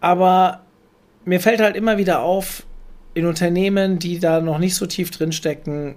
[0.00, 0.62] Aber
[1.24, 2.64] mir fällt halt immer wieder auf,
[3.12, 5.96] in Unternehmen, die da noch nicht so tief drin stecken,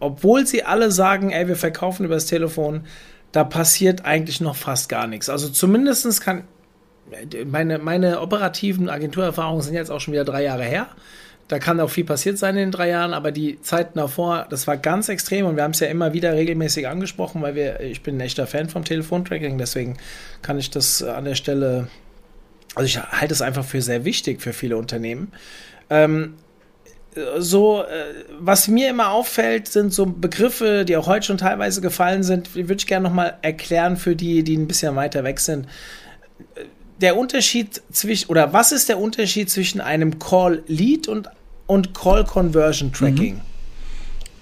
[0.00, 2.84] obwohl sie alle sagen, ey, wir verkaufen übers Telefon,
[3.30, 5.30] da passiert eigentlich noch fast gar nichts.
[5.30, 6.44] Also zumindest kann
[7.46, 10.88] meine, meine operativen Agenturerfahrungen sind jetzt auch schon wieder drei Jahre her.
[11.48, 14.66] Da kann auch viel passiert sein in den drei Jahren, aber die Zeiten davor, das
[14.66, 18.02] war ganz extrem und wir haben es ja immer wieder regelmäßig angesprochen, weil wir, ich
[18.02, 19.98] bin ein echter Fan vom Telefontracking, deswegen
[20.40, 21.88] kann ich das an der Stelle,
[22.74, 25.32] also ich halte es einfach für sehr wichtig für viele Unternehmen.
[25.90, 26.34] Ähm,
[27.38, 32.22] so, äh, was mir immer auffällt, sind so Begriffe, die auch heute schon teilweise gefallen
[32.22, 35.66] sind, die würde ich gerne nochmal erklären für die, die ein bisschen weiter weg sind.
[37.02, 41.28] Der Unterschied zwischen, oder was ist der Unterschied zwischen einem Call-Lead und,
[41.66, 43.34] und Call-Conversion-Tracking?
[43.34, 43.40] Mhm.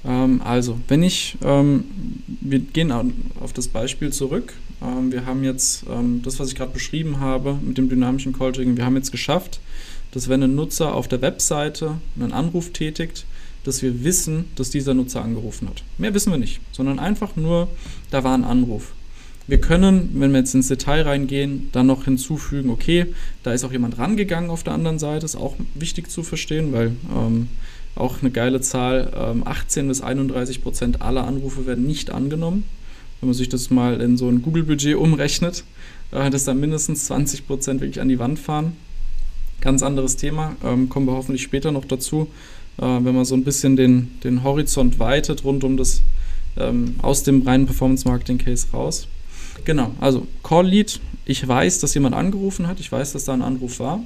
[0.05, 1.85] Ähm, also, wenn ich, ähm,
[2.41, 2.93] wir gehen
[3.41, 4.53] auf das Beispiel zurück.
[4.83, 8.77] Ähm, wir haben jetzt ähm, das, was ich gerade beschrieben habe mit dem dynamischen Call-Tracking,
[8.77, 9.61] wir haben jetzt geschafft,
[10.13, 13.25] dass wenn ein Nutzer auf der Webseite einen Anruf tätigt,
[13.65, 15.83] dass wir wissen, dass dieser Nutzer angerufen hat.
[15.99, 17.69] Mehr wissen wir nicht, sondern einfach nur,
[18.11, 18.93] da war ein Anruf.
[19.47, 23.07] Wir können, wenn wir jetzt ins Detail reingehen, dann noch hinzufügen, okay,
[23.43, 26.93] da ist auch jemand rangegangen auf der anderen Seite, ist auch wichtig zu verstehen, weil
[27.15, 27.49] ähm,
[27.97, 32.65] auch eine geile Zahl, ähm, 18 bis 31 Prozent aller Anrufe werden nicht angenommen.
[33.21, 35.65] Wenn man sich das mal in so ein Google-Budget umrechnet,
[36.13, 38.77] äh, dass da mindestens 20 Prozent wirklich an die Wand fahren.
[39.61, 42.29] Ganz anderes Thema, ähm, kommen wir hoffentlich später noch dazu,
[42.79, 46.03] äh, wenn man so ein bisschen den, den Horizont weitet rund um das
[46.57, 49.07] ähm, aus dem reinen Performance Marketing Case raus.
[49.65, 53.43] Genau, also Call Lead, ich weiß, dass jemand angerufen hat, ich weiß, dass da ein
[53.43, 54.01] Anruf war.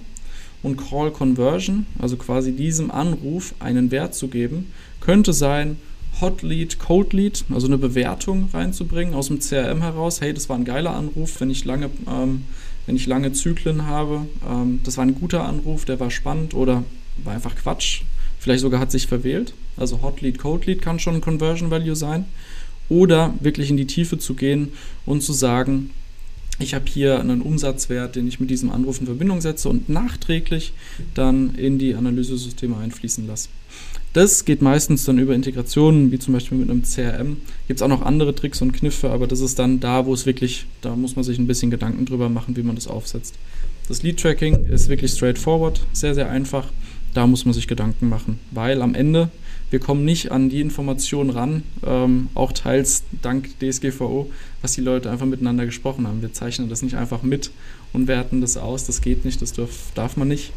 [0.63, 5.77] Und Call Conversion, also quasi diesem Anruf einen Wert zu geben, könnte sein,
[6.21, 10.21] Hot Lead, Cold Lead, also eine Bewertung reinzubringen aus dem CRM heraus.
[10.21, 11.41] Hey, das war ein geiler Anruf.
[11.41, 12.45] Wenn ich lange ähm,
[12.87, 16.85] wenn ich lange Zyklen habe, ähm, das war ein guter Anruf, der war spannend oder
[17.23, 18.03] war einfach Quatsch.
[18.39, 19.55] Vielleicht sogar hat sich verwählt.
[19.77, 22.27] Also Hot Lead, Cold Lead kann schon ein Conversion Value sein.
[22.89, 24.73] Oder wirklich in die Tiefe zu gehen
[25.07, 25.91] und zu sagen,
[26.61, 30.73] ich habe hier einen Umsatzwert, den ich mit diesem Anruf in Verbindung setze und nachträglich
[31.15, 33.49] dann in die Analysesysteme einfließen lasse.
[34.13, 37.39] Das geht meistens dann über Integrationen, wie zum Beispiel mit einem CRM.
[37.67, 40.25] Gibt es auch noch andere Tricks und Kniffe, aber das ist dann da, wo es
[40.25, 43.35] wirklich, da muss man sich ein bisschen Gedanken drüber machen, wie man das aufsetzt.
[43.89, 46.69] Das Lead-Tracking ist wirklich straightforward, sehr, sehr einfach.
[47.13, 49.31] Da muss man sich Gedanken machen, weil am Ende
[49.75, 54.31] wir kommen nicht an die Informationen ran, ähm, auch teils dank DSGVO,
[54.63, 56.23] was die Leute einfach miteinander gesprochen haben.
[56.23, 57.51] Wir zeichnen das nicht einfach mit
[57.93, 60.53] und werten das aus, das geht nicht, das darf, darf man nicht.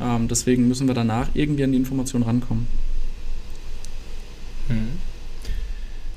[0.00, 2.66] Ähm, deswegen müssen wir danach irgendwie an die Informationen rankommen.
[4.68, 4.88] Hm.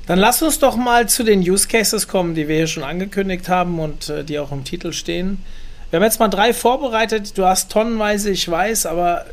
[0.06, 3.50] Dann lass uns doch mal zu den Use Cases kommen, die wir hier schon angekündigt
[3.50, 5.44] haben und äh, die auch im Titel stehen.
[5.90, 7.36] Wir haben jetzt mal drei vorbereitet.
[7.36, 9.26] Du hast tonnenweise, ich weiß, aber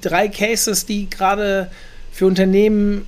[0.00, 1.70] drei Cases, die gerade
[2.10, 3.06] für Unternehmen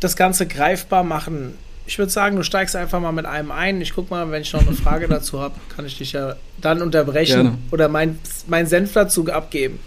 [0.00, 1.54] das Ganze greifbar machen.
[1.86, 3.80] Ich würde sagen, du steigst einfach mal mit einem ein.
[3.80, 6.82] Ich gucke mal, wenn ich noch eine Frage dazu habe, kann ich dich ja dann
[6.82, 7.58] unterbrechen Gerne.
[7.70, 9.78] oder mein, mein Senf dazu abgeben.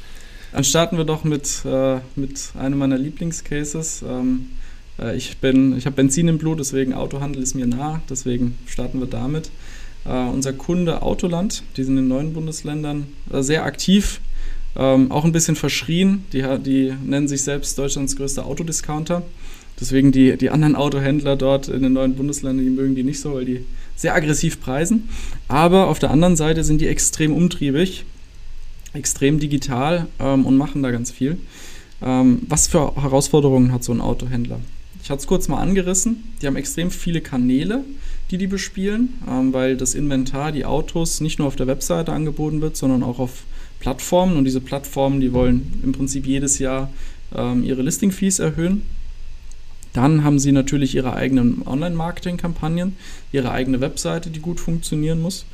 [0.51, 4.03] Dann starten wir doch mit, äh, mit einem meiner Lieblingscases.
[4.07, 4.51] Ähm,
[4.99, 9.07] äh, ich ich habe Benzin im Blut, deswegen Autohandel ist mir nah, deswegen starten wir
[9.07, 9.49] damit.
[10.05, 14.19] Äh, unser Kunde Autoland, die sind in neun Bundesländern äh, sehr aktiv
[14.75, 16.25] ähm, auch ein bisschen verschrien.
[16.33, 19.23] Die, die nennen sich selbst Deutschlands größter Autodiscounter.
[19.79, 23.33] Deswegen die, die anderen Autohändler dort in den neuen Bundesländern, die mögen die nicht so,
[23.33, 25.09] weil die sehr aggressiv preisen.
[25.47, 28.05] Aber auf der anderen Seite sind die extrem umtriebig,
[28.93, 31.37] extrem digital ähm, und machen da ganz viel.
[32.01, 34.59] Ähm, was für Herausforderungen hat so ein Autohändler?
[35.01, 36.23] Ich hatte es kurz mal angerissen.
[36.41, 37.83] Die haben extrem viele Kanäle,
[38.31, 42.61] die die bespielen, ähm, weil das Inventar, die Autos nicht nur auf der Webseite angeboten
[42.61, 43.43] wird, sondern auch auf
[43.83, 46.89] Plattformen und diese Plattformen, die wollen im Prinzip jedes Jahr
[47.35, 48.83] ähm, ihre Listing-Fees erhöhen.
[49.91, 52.95] Dann haben sie natürlich ihre eigenen Online-Marketing-Kampagnen,
[53.33, 55.45] ihre eigene Webseite, die gut funktionieren muss.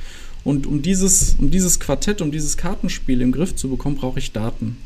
[0.43, 4.31] Und um dieses, um dieses Quartett, um dieses Kartenspiel im Griff zu bekommen, brauche ich
[4.31, 4.77] Daten.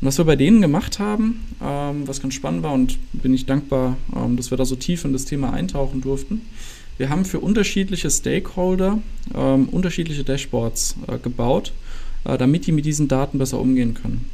[0.00, 3.46] Und was wir bei denen gemacht haben, ähm, was ganz spannend war und bin ich
[3.46, 6.42] dankbar, ähm, dass wir da so tief in das Thema eintauchen durften,
[6.98, 8.98] wir haben für unterschiedliche Stakeholder
[9.34, 11.72] ähm, unterschiedliche Dashboards äh, gebaut
[12.24, 14.28] damit die mit diesen Daten besser umgehen können.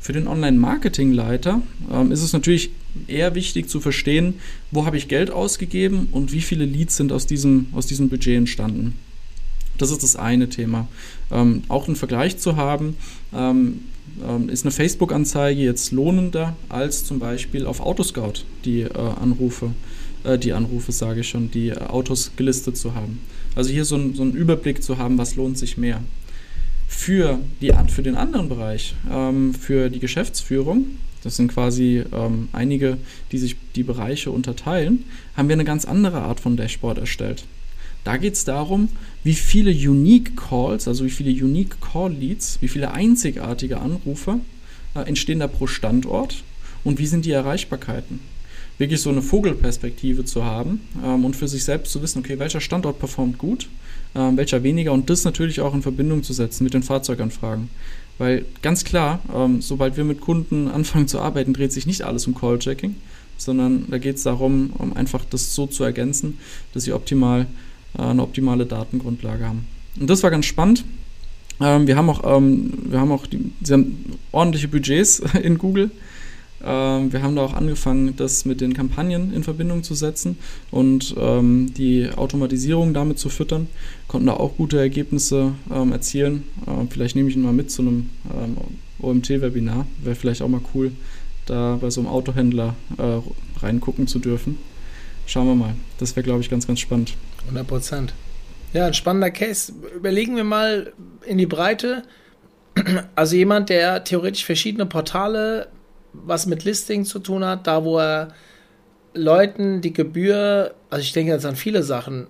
[0.00, 1.60] Für den Online-Marketing-Leiter
[1.92, 2.70] ähm, ist es natürlich
[3.06, 4.34] eher wichtig zu verstehen,
[4.70, 8.36] wo habe ich Geld ausgegeben und wie viele Leads sind aus diesem, aus diesem Budget
[8.36, 8.94] entstanden.
[9.76, 10.88] Das ist das eine Thema.
[11.30, 12.96] Ähm, auch einen Vergleich zu haben,
[13.34, 13.80] ähm,
[14.26, 18.88] ähm ist eine Facebook-Anzeige jetzt lohnender als zum Beispiel auf Autoscout die äh,
[19.20, 19.72] Anrufe,
[20.24, 23.20] äh, die Anrufe sage ich schon, die äh, Autos gelistet zu haben.
[23.54, 26.02] Also hier so, ein, so einen Überblick zu haben, was lohnt sich mehr.
[26.92, 30.86] Für, die, für den anderen Bereich, ähm, für die Geschäftsführung,
[31.22, 32.98] das sind quasi ähm, einige,
[33.30, 35.04] die sich die Bereiche unterteilen,
[35.36, 37.44] haben wir eine ganz andere Art von Dashboard erstellt.
[38.04, 38.88] Da geht es darum,
[39.22, 44.40] wie viele Unique Calls, also wie viele Unique Call Leads, wie viele einzigartige Anrufe
[44.94, 46.42] äh, entstehen da pro Standort
[46.82, 48.20] und wie sind die Erreichbarkeiten
[48.80, 52.60] wirklich so eine Vogelperspektive zu haben ähm, und für sich selbst zu wissen, okay, welcher
[52.60, 53.68] Standort performt gut,
[54.14, 57.68] ähm, welcher weniger und das natürlich auch in Verbindung zu setzen mit den Fahrzeuganfragen.
[58.18, 62.26] Weil ganz klar, ähm, sobald wir mit Kunden anfangen zu arbeiten, dreht sich nicht alles
[62.26, 62.96] um Call-Checking,
[63.38, 66.38] sondern da geht es darum, um einfach das so zu ergänzen,
[66.74, 67.46] dass sie optimal
[67.98, 69.66] äh, eine optimale Datengrundlage haben.
[69.98, 70.84] Und das war ganz spannend.
[71.60, 75.90] Ähm, wir haben auch, ähm, wir haben auch die, sie haben ordentliche Budgets in Google
[76.64, 80.38] ähm, wir haben da auch angefangen, das mit den Kampagnen in Verbindung zu setzen
[80.70, 83.68] und ähm, die Automatisierung damit zu füttern.
[84.08, 86.44] Konnten da auch gute Ergebnisse ähm, erzielen.
[86.66, 88.56] Ähm, vielleicht nehme ich ihn mal mit zu einem ähm,
[89.00, 89.86] OMT-Webinar.
[90.02, 90.92] Wäre vielleicht auch mal cool,
[91.46, 94.58] da bei so einem Autohändler äh, reingucken zu dürfen.
[95.26, 95.74] Schauen wir mal.
[95.98, 97.14] Das wäre, glaube ich, ganz, ganz spannend.
[97.42, 98.14] 100 Prozent.
[98.72, 99.72] Ja, ein spannender Case.
[99.96, 100.92] Überlegen wir mal
[101.26, 102.02] in die Breite.
[103.14, 105.68] Also jemand, der theoretisch verschiedene Portale
[106.12, 108.28] was mit Listing zu tun hat, da wo er
[109.14, 112.28] Leuten die Gebühr, also ich denke jetzt an viele Sachen,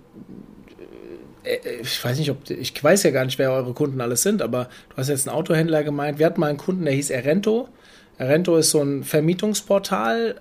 [1.43, 4.21] äh, äh, ich weiß nicht, ob, ich weiß ja gar nicht, wer eure Kunden alles
[4.21, 6.19] sind, aber du hast jetzt einen Autohändler gemeint.
[6.19, 7.69] Wir hatten mal einen Kunden, der hieß Erento.
[8.17, 10.35] Erento ist so ein Vermietungsportal,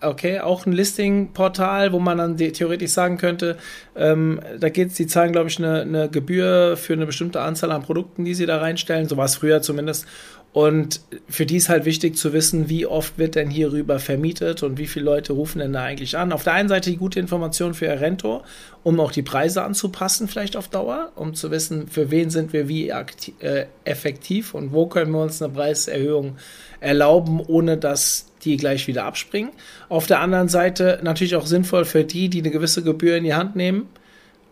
[0.00, 3.56] okay, auch ein Listing-Portal, wo man dann theoretisch sagen könnte,
[3.96, 7.82] ähm, da geht's, die zahlen, glaube ich, eine, eine Gebühr für eine bestimmte Anzahl an
[7.82, 9.08] Produkten, die sie da reinstellen.
[9.08, 10.06] So war es früher zumindest.
[10.54, 14.78] Und für die ist halt wichtig zu wissen, wie oft wird denn hierüber vermietet und
[14.78, 16.30] wie viele Leute rufen denn da eigentlich an.
[16.30, 18.44] Auf der einen Seite die gute Information für Ihr Rento,
[18.84, 22.68] um auch die Preise anzupassen, vielleicht auf Dauer, um zu wissen, für wen sind wir
[22.68, 26.36] wie äh, effektiv und wo können wir uns eine Preiserhöhung
[26.78, 29.50] erlauben, ohne dass die gleich wieder abspringen.
[29.88, 33.34] Auf der anderen Seite natürlich auch sinnvoll für die, die eine gewisse Gebühr in die
[33.34, 33.88] Hand nehmen,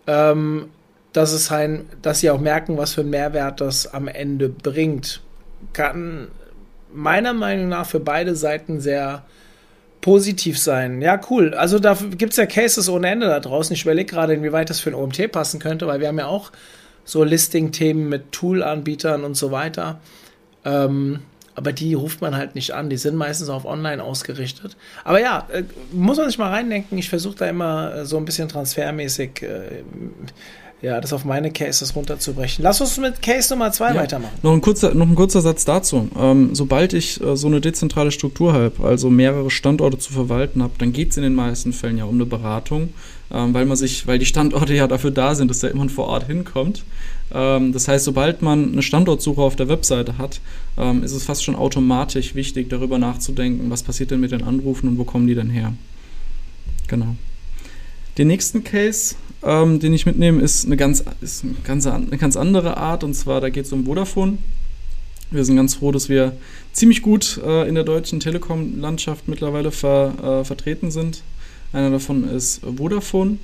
[0.08, 0.66] ähm,
[1.12, 5.20] dass, es ein, dass sie auch merken, was für einen Mehrwert das am Ende bringt
[5.72, 6.28] kann
[6.92, 9.24] meiner Meinung nach für beide Seiten sehr
[10.00, 11.00] positiv sein.
[11.00, 11.54] Ja, cool.
[11.54, 13.72] Also da gibt es ja Cases ohne Ende da draußen.
[13.72, 16.52] Ich überlege gerade, inwieweit das für ein OMT passen könnte, weil wir haben ja auch
[17.04, 20.00] so Listing-Themen mit Tool-Anbietern und so weiter.
[20.64, 21.20] Ähm,
[21.54, 22.90] aber die ruft man halt nicht an.
[22.90, 24.76] Die sind meistens auf online ausgerichtet.
[25.04, 26.96] Aber ja, äh, muss man sich mal reindenken.
[26.98, 29.82] Ich versuche da immer äh, so ein bisschen transfermäßig äh,
[30.82, 32.62] ja, das auf meine Cases runterzubrechen.
[32.64, 34.00] Lass uns mit Case Nummer zwei ja.
[34.00, 34.34] weitermachen.
[34.42, 36.08] Noch ein kurzer, noch ein kurzer Satz dazu.
[36.18, 40.72] Ähm, sobald ich äh, so eine dezentrale Struktur habe, also mehrere Standorte zu verwalten habe,
[40.78, 42.92] dann geht es in den meisten Fällen ja um eine Beratung,
[43.32, 46.08] ähm, weil man sich, weil die Standorte ja dafür da sind, dass da jemand vor
[46.08, 46.82] Ort hinkommt.
[47.32, 50.40] Ähm, das heißt, sobald man eine Standortsuche auf der Webseite hat,
[50.76, 54.88] ähm, ist es fast schon automatisch wichtig, darüber nachzudenken, was passiert denn mit den Anrufen
[54.88, 55.74] und wo kommen die denn her.
[56.88, 57.14] Genau.
[58.18, 62.36] Den nächsten Case ähm, den ich mitnehme, ist eine ganz, ist eine ganz, eine ganz
[62.36, 63.04] andere Art.
[63.04, 64.38] Und zwar, da geht es um Vodafone.
[65.30, 66.36] Wir sind ganz froh, dass wir
[66.72, 71.22] ziemlich gut äh, in der deutschen Telekom-Landschaft mittlerweile ver, äh, vertreten sind.
[71.72, 73.38] Einer davon ist Vodafone.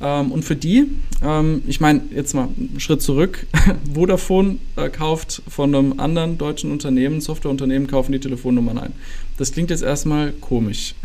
[0.00, 0.86] Ähm, und für die,
[1.22, 3.46] ähm, ich meine, jetzt mal einen Schritt zurück.
[3.94, 8.92] Vodafone äh, kauft von einem anderen deutschen Unternehmen, Softwareunternehmen, kaufen die Telefonnummern ein.
[9.38, 10.94] Das klingt jetzt erstmal komisch.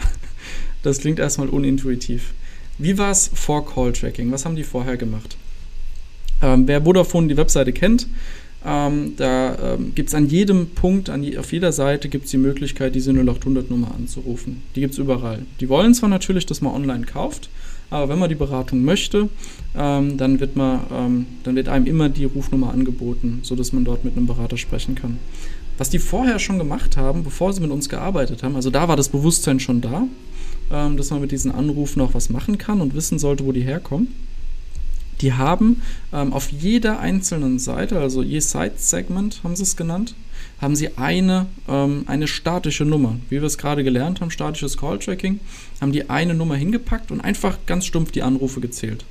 [0.81, 2.33] Das klingt erstmal unintuitiv.
[2.79, 4.31] Wie war es vor Call Tracking?
[4.31, 5.35] Was haben die vorher gemacht?
[6.41, 8.07] Ähm, wer Vodafone die Webseite kennt,
[8.65, 12.31] ähm, da ähm, gibt es an jedem Punkt, an je, auf jeder Seite gibt es
[12.31, 14.63] die Möglichkeit, diese 0800-Nummer anzurufen.
[14.75, 15.45] Die gibt es überall.
[15.59, 17.49] Die wollen zwar natürlich, dass man online kauft,
[17.89, 19.27] aber wenn man die Beratung möchte,
[19.77, 24.05] ähm, dann, wird man, ähm, dann wird einem immer die Rufnummer angeboten, sodass man dort
[24.05, 25.19] mit einem Berater sprechen kann.
[25.77, 28.95] Was die vorher schon gemacht haben, bevor sie mit uns gearbeitet haben, also da war
[28.95, 30.07] das Bewusstsein schon da,
[30.71, 33.61] ähm, dass man mit diesen Anrufen auch was machen kann und wissen sollte, wo die
[33.61, 34.13] herkommen.
[35.21, 35.81] Die haben
[36.13, 40.15] ähm, auf jeder einzelnen Seite, also je Site-Segment haben sie es genannt,
[40.61, 43.17] haben sie eine, ähm, eine statische Nummer.
[43.29, 45.41] Wie wir es gerade gelernt haben, statisches Call-Tracking,
[45.81, 49.03] haben die eine Nummer hingepackt und einfach ganz stumpf die Anrufe gezählt.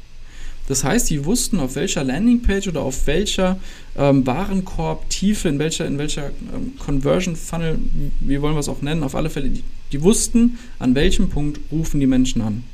[0.69, 3.59] Das heißt, die wussten, auf welcher Landingpage oder auf welcher
[3.97, 7.79] ähm, Warenkorb-Tiefe, in welcher, in welcher ähm, Conversion-Funnel,
[8.21, 11.61] wie wollen wir es auch nennen, auf alle Fälle, die, die wussten, an welchem Punkt
[11.73, 12.65] rufen die Menschen an.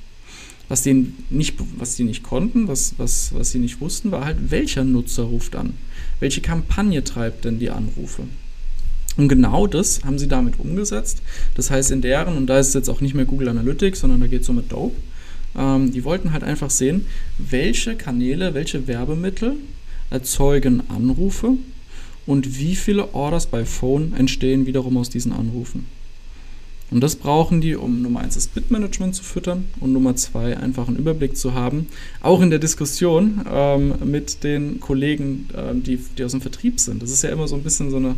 [0.68, 4.50] Was, denen nicht, was die nicht konnten, was, was, was sie nicht wussten, war halt,
[4.50, 5.74] welcher Nutzer ruft an.
[6.20, 8.22] Welche Kampagne treibt denn die Anrufe?
[9.16, 11.22] Und genau das haben sie damit umgesetzt.
[11.54, 14.26] Das heißt, in deren, und da ist jetzt auch nicht mehr Google Analytics, sondern da
[14.26, 14.96] geht es um Adobe,
[15.56, 17.06] ähm, die wollten halt einfach sehen,
[17.38, 19.56] welche Kanäle, welche Werbemittel
[20.10, 21.52] erzeugen Anrufe
[22.26, 25.86] und wie viele Orders bei Phone entstehen wiederum aus diesen Anrufen.
[26.90, 30.86] Und das brauchen die, um Nummer eins das Bitmanagement zu füttern und Nummer zwei einfach
[30.86, 31.88] einen Überblick zu haben,
[32.20, 37.02] auch in der Diskussion ähm, mit den Kollegen, ähm, die, die aus dem Vertrieb sind.
[37.02, 38.14] Das ist ja immer so ein bisschen so eine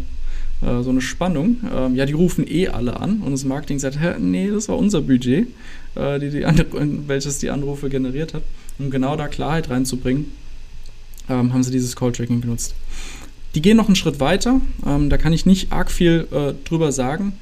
[0.63, 1.59] äh, so eine Spannung.
[1.75, 4.79] Ähm, ja, die rufen eh alle an und das Marketing sagt, hä, nee, das war
[4.79, 5.49] unser Budget,
[5.95, 6.45] äh, die, die
[7.07, 8.43] welches die Anrufe generiert hat.
[8.79, 10.33] Um genau da Klarheit reinzubringen,
[11.29, 12.75] ähm, haben sie dieses Call-Tracking genutzt.
[13.55, 16.93] Die gehen noch einen Schritt weiter, ähm, da kann ich nicht arg viel äh, drüber
[16.93, 17.33] sagen.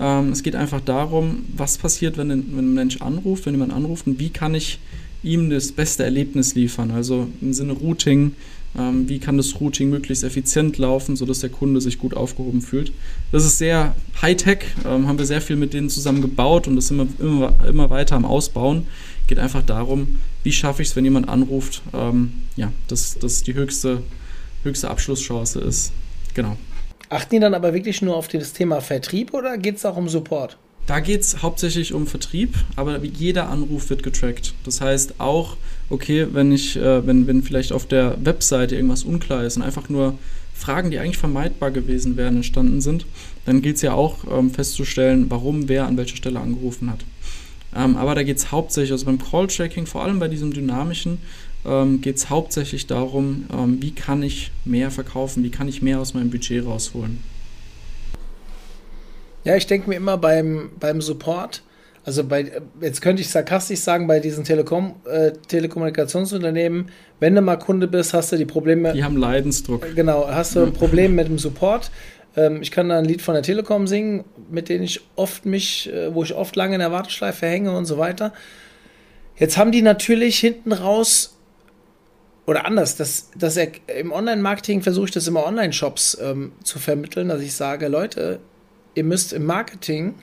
[0.00, 3.72] Ähm, es geht einfach darum, was passiert, wenn ein, wenn ein Mensch anruft, wenn jemand
[3.72, 4.80] anruft und wie kann ich
[5.22, 6.90] ihm das beste Erlebnis liefern.
[6.90, 8.32] Also im Sinne Routing,
[8.78, 12.92] ähm, wie kann das Routing möglichst effizient laufen, sodass der Kunde sich gut aufgehoben fühlt.
[13.30, 16.88] Das ist sehr Hightech, ähm, haben wir sehr viel mit denen zusammen gebaut und das
[16.88, 18.86] sind wir immer, immer weiter am Ausbauen.
[19.26, 23.52] Geht einfach darum, wie schaffe ich es, wenn jemand anruft, ähm, ja, dass das die
[23.54, 24.02] höchste,
[24.62, 25.92] höchste Abschlusschance ist.
[26.32, 26.56] Genau.
[27.10, 30.08] Achten die dann aber wirklich nur auf das Thema Vertrieb oder geht es auch um
[30.08, 30.56] Support?
[30.86, 34.54] Da geht es hauptsächlich um Vertrieb, aber jeder Anruf wird getrackt.
[34.64, 35.56] Das heißt auch,
[35.88, 39.88] okay, wenn ich, äh, wenn, wenn vielleicht auf der Webseite irgendwas unklar ist und einfach
[39.88, 40.18] nur
[40.54, 43.06] Fragen, die eigentlich vermeidbar gewesen wären, entstanden sind,
[43.44, 47.00] dann gilt es ja auch ähm, festzustellen, warum wer an welcher Stelle angerufen hat.
[47.74, 51.18] Ähm, aber da geht es hauptsächlich, also beim Call-Tracking, vor allem bei diesem dynamischen,
[51.66, 56.00] ähm, geht es hauptsächlich darum, ähm, wie kann ich mehr verkaufen, wie kann ich mehr
[56.00, 57.22] aus meinem Budget rausholen.
[59.44, 61.62] Ja, ich denke mir immer beim, beim Support,
[62.04, 67.56] also bei, jetzt könnte ich sarkastisch sagen, bei diesen Telekom, äh, Telekommunikationsunternehmen, wenn du mal
[67.56, 68.92] Kunde bist, hast du die Probleme.
[68.94, 69.94] Die haben Leidensdruck.
[69.94, 71.90] Genau, hast du ein Problem mit dem Support.
[72.36, 75.92] Ähm, ich kann da ein Lied von der Telekom singen, mit denen ich oft mich,
[75.92, 78.32] äh, wo ich oft lange in der Warteschleife hänge und so weiter.
[79.36, 81.38] Jetzt haben die natürlich hinten raus
[82.50, 87.28] oder anders, dass, dass er im Online-Marketing versuche ich das immer Online-Shops ähm, zu vermitteln,
[87.28, 88.40] dass ich sage, Leute,
[88.96, 90.16] ihr müsst im Marketing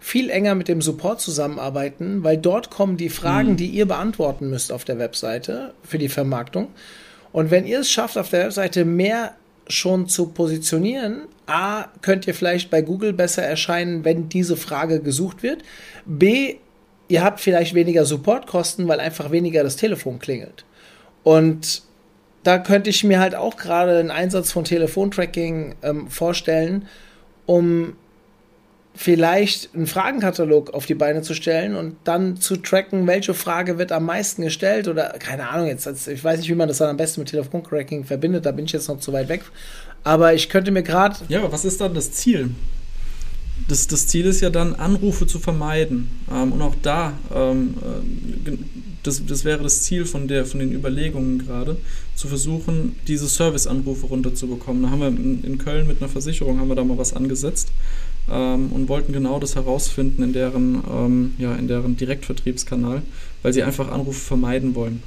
[0.00, 3.56] viel enger mit dem Support zusammenarbeiten, weil dort kommen die Fragen, mhm.
[3.58, 6.68] die ihr beantworten müsst auf der Webseite für die Vermarktung.
[7.32, 9.34] Und wenn ihr es schafft, auf der Webseite mehr
[9.68, 15.42] schon zu positionieren, A, könnt ihr vielleicht bei Google besser erscheinen, wenn diese Frage gesucht
[15.42, 15.62] wird.
[16.06, 16.54] B,
[17.08, 20.64] ihr habt vielleicht weniger Supportkosten, weil einfach weniger das Telefon klingelt.
[21.24, 21.82] Und
[22.44, 26.86] da könnte ich mir halt auch gerade einen Einsatz von Telefontracking ähm, vorstellen,
[27.46, 27.96] um
[28.94, 33.90] vielleicht einen Fragenkatalog auf die Beine zu stellen und dann zu tracken, welche Frage wird
[33.90, 36.96] am meisten gestellt oder keine Ahnung jetzt, ich weiß nicht, wie man das dann am
[36.96, 39.42] besten mit Telefontracking verbindet, da bin ich jetzt noch zu weit weg,
[40.04, 41.16] aber ich könnte mir gerade...
[41.28, 42.50] Ja, aber was ist dann das Ziel?
[43.68, 46.10] Das, das Ziel ist ja dann, Anrufe zu vermeiden.
[46.30, 47.74] Ähm, und auch da ähm,
[48.44, 48.50] äh,
[49.04, 51.76] das, das wäre das Ziel von, der, von den Überlegungen gerade,
[52.16, 54.82] zu versuchen, diese Serviceanrufe runterzubekommen.
[54.82, 57.68] Da haben wir in, in, Köln mit einer Versicherung haben wir da mal was angesetzt
[58.30, 63.02] ähm, und wollten genau das herausfinden in deren, ähm, ja, in deren Direktvertriebskanal,
[63.42, 65.02] weil sie einfach Anrufe vermeiden wollen.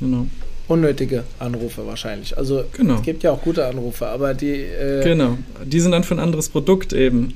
[0.00, 0.26] Genau
[0.68, 2.36] unnötige Anrufe wahrscheinlich.
[2.36, 2.96] Also genau.
[2.96, 4.62] es gibt ja auch gute Anrufe, aber die.
[4.62, 7.34] Äh, genau, die sind dann für ein anderes Produkt eben.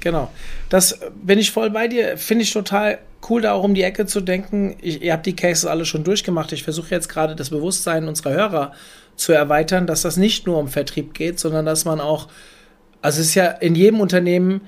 [0.00, 0.30] genau.
[0.68, 2.16] Das bin ich voll bei dir.
[2.16, 4.76] Finde ich total cool, da auch um die Ecke zu denken.
[4.80, 6.52] Ich, ihr habt die Cases alle schon durchgemacht.
[6.52, 8.72] Ich versuche jetzt gerade das Bewusstsein unserer Hörer
[9.16, 12.28] zu erweitern, dass das nicht nur um Vertrieb geht, sondern dass man auch,
[13.02, 14.62] also es ist ja in jedem Unternehmen,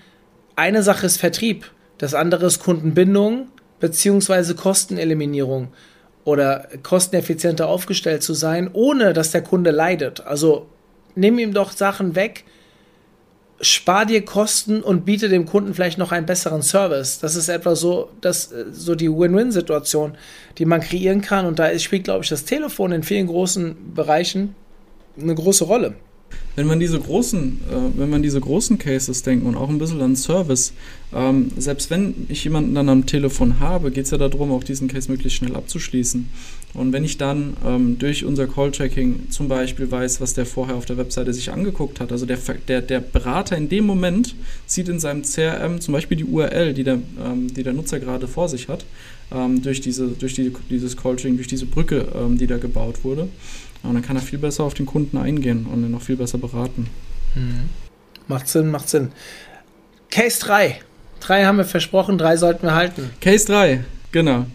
[0.57, 3.49] eine Sache ist Vertrieb, das andere ist Kundenbindung
[3.81, 5.69] beziehungsweise Kosteneliminierung
[6.25, 10.25] oder kosteneffizienter aufgestellt zu sein, ohne dass der Kunde leidet.
[10.25, 10.67] Also
[11.15, 12.45] nimm ihm doch Sachen weg,
[13.63, 17.21] spar dir Kosten und biete dem Kunden vielleicht noch einen besseren Service.
[17.21, 20.15] Das ist etwa so, das, so die Win-Win-Situation,
[20.59, 21.47] die man kreieren kann.
[21.47, 24.55] Und da spielt, glaube ich, das Telefon in vielen großen Bereichen
[25.21, 25.95] eine große Rolle.
[26.57, 30.03] Wenn man diese großen, äh, wenn man diese großen Cases denkt und auch ein bisschen
[30.03, 30.73] an Service,
[31.15, 34.89] ähm, selbst wenn ich jemanden dann am Telefon habe, geht es ja darum, auch diesen
[34.89, 36.29] Case möglichst schnell abzuschließen.
[36.75, 40.87] Und wenn ich dann ähm, durch unser Call-Tracking zum Beispiel weiß, was der vorher auf
[40.87, 44.35] der Webseite sich angeguckt hat, also der, der, der Berater in dem Moment
[44.67, 48.27] sieht in seinem CRM zum Beispiel die URL, die der, ähm, die der Nutzer gerade
[48.27, 48.87] vor sich hat,
[49.31, 53.29] ähm, durch, diese, durch die, dieses Call-Tracking, durch diese Brücke, ähm, die da gebaut wurde.
[53.83, 56.39] Und dann kann er viel besser auf den Kunden eingehen und ihn noch viel besser
[56.39, 56.89] beraten.
[57.35, 57.69] Mhm.
[58.29, 59.11] Macht Sinn, macht Sinn.
[60.11, 60.81] Case 3.
[61.21, 63.11] Drei haben wir versprochen, drei sollten wir halten.
[63.21, 64.47] Case 3, genau.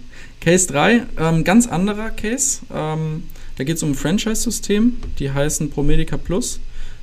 [0.47, 2.59] Case 3, ähm, ganz anderer Case.
[2.73, 3.23] Ähm,
[3.57, 6.61] da geht es um ein Franchise-System, die heißen Promedica Plus.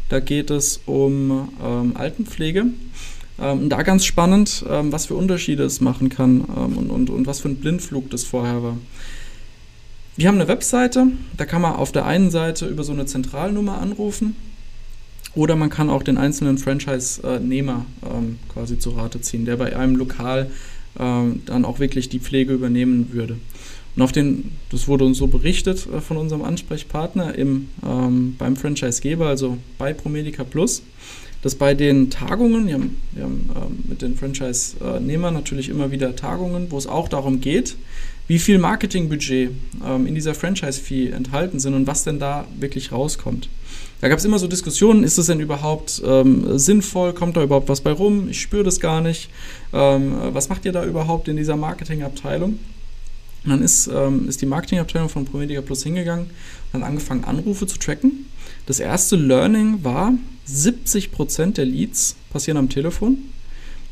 [0.08, 2.64] Da geht es um ähm, Altenpflege.
[3.38, 7.26] Ähm, da ganz spannend, ähm, was für Unterschiede es machen kann ähm, und, und, und
[7.26, 8.78] was für ein Blindflug das vorher war.
[10.16, 13.76] Wir haben eine Webseite, da kann man auf der einen Seite über so eine Zentralnummer
[13.78, 14.36] anrufen
[15.34, 19.96] oder man kann auch den einzelnen Franchise-Nehmer ähm, quasi zu Rate ziehen, der bei einem
[19.96, 20.50] Lokal
[20.98, 23.36] ähm, dann auch wirklich die Pflege übernehmen würde.
[23.96, 28.56] Und auf den, das wurde uns so berichtet äh, von unserem Ansprechpartner im, ähm, beim
[28.56, 30.82] Franchisegeber, also bei Promedica Plus,
[31.42, 36.16] dass bei den Tagungen, wir haben, wir haben ähm, mit den Franchise-Nehmern natürlich immer wieder
[36.16, 37.76] Tagungen, wo es auch darum geht,
[38.26, 39.50] wie viel Marketingbudget
[39.86, 43.48] ähm, in dieser Franchise-Fee enthalten sind und was denn da wirklich rauskommt.
[44.00, 47.68] Da gab es immer so Diskussionen, ist es denn überhaupt ähm, sinnvoll, kommt da überhaupt
[47.68, 49.30] was bei rum, ich spüre das gar nicht,
[49.72, 52.58] ähm, was macht ihr da überhaupt in dieser Marketingabteilung?
[53.44, 56.30] Und dann ist, ähm, ist die Marketingabteilung von Promedia Plus hingegangen
[56.72, 58.26] und hat angefangen, Anrufe zu tracken.
[58.66, 60.14] Das erste Learning war,
[60.48, 63.18] 70% der Leads passieren am Telefon.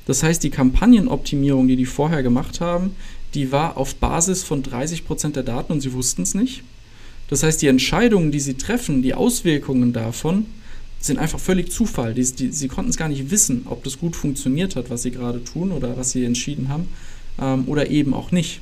[0.07, 2.97] Das heißt, die Kampagnenoptimierung, die die vorher gemacht haben,
[3.35, 6.63] die war auf Basis von 30 Prozent der Daten und sie wussten es nicht.
[7.29, 10.47] Das heißt, die Entscheidungen, die sie treffen, die Auswirkungen davon,
[11.01, 12.15] sind einfach völlig Zufall.
[12.15, 15.11] Die, die, sie konnten es gar nicht wissen, ob das gut funktioniert hat, was sie
[15.11, 16.89] gerade tun oder was sie entschieden haben,
[17.41, 18.61] ähm, oder eben auch nicht,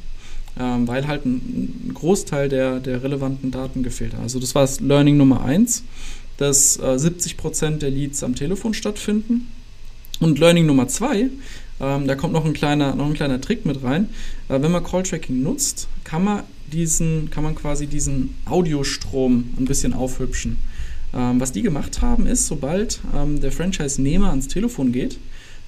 [0.58, 4.22] ähm, weil halt ein, ein, Großteil der, der relevanten Daten gefehlt hat.
[4.22, 5.82] Also das war das Learning Nummer eins,
[6.38, 9.48] dass äh, 70 Prozent der Leads am Telefon stattfinden.
[10.20, 11.30] Und Learning Nummer zwei
[11.80, 14.10] ähm, da kommt noch ein kleiner, noch ein kleiner Trick mit rein.
[14.48, 16.42] Äh, wenn man Call-Tracking nutzt, kann man,
[16.72, 20.58] diesen, kann man quasi diesen Audiostrom ein bisschen aufhübschen.
[21.12, 25.18] Ähm, was die gemacht haben, ist, sobald ähm, der Franchise-Nehmer ans Telefon geht,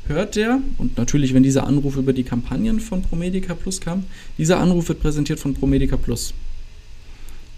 [0.06, 4.04] hört der, und natürlich, wenn dieser Anruf über die Kampagnen von Promedica Plus kam,
[4.38, 6.34] dieser Anruf wird präsentiert von Promedica Plus.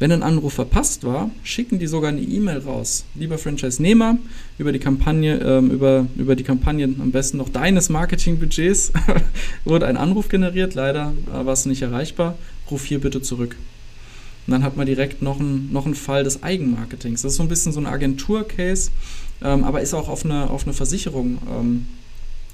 [0.04, 3.06] Wenn ein Anruf verpasst war, schicken die sogar eine E-Mail raus.
[3.14, 4.18] Lieber Franchise-Nehmer,
[4.58, 8.92] über die Kampagne, ähm, über, über die Kampagnen am besten noch deines Marketingbudgets
[9.64, 10.74] wurde ein Anruf generiert.
[10.74, 12.36] Leider äh, war es nicht erreichbar.
[12.70, 13.56] Ruf hier bitte zurück.
[14.46, 17.22] Und dann hat man direkt noch einen, noch einen Fall des Eigenmarketings.
[17.22, 18.90] Das ist so ein bisschen so ein Agentur-Case,
[19.42, 21.86] ähm, aber ist auch auf eine, auf eine Versicherung ähm,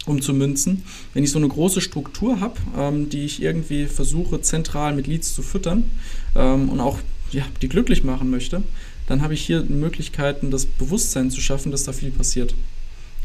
[0.06, 0.84] umzumünzen.
[1.14, 5.34] Wenn ich so eine große Struktur habe, ähm, die ich irgendwie versuche zentral mit Leads
[5.34, 5.90] zu füttern
[6.36, 7.00] ähm, und auch
[7.32, 8.62] ja, die glücklich machen möchte,
[9.06, 12.54] dann habe ich hier Möglichkeiten, das Bewusstsein zu schaffen, dass da viel passiert.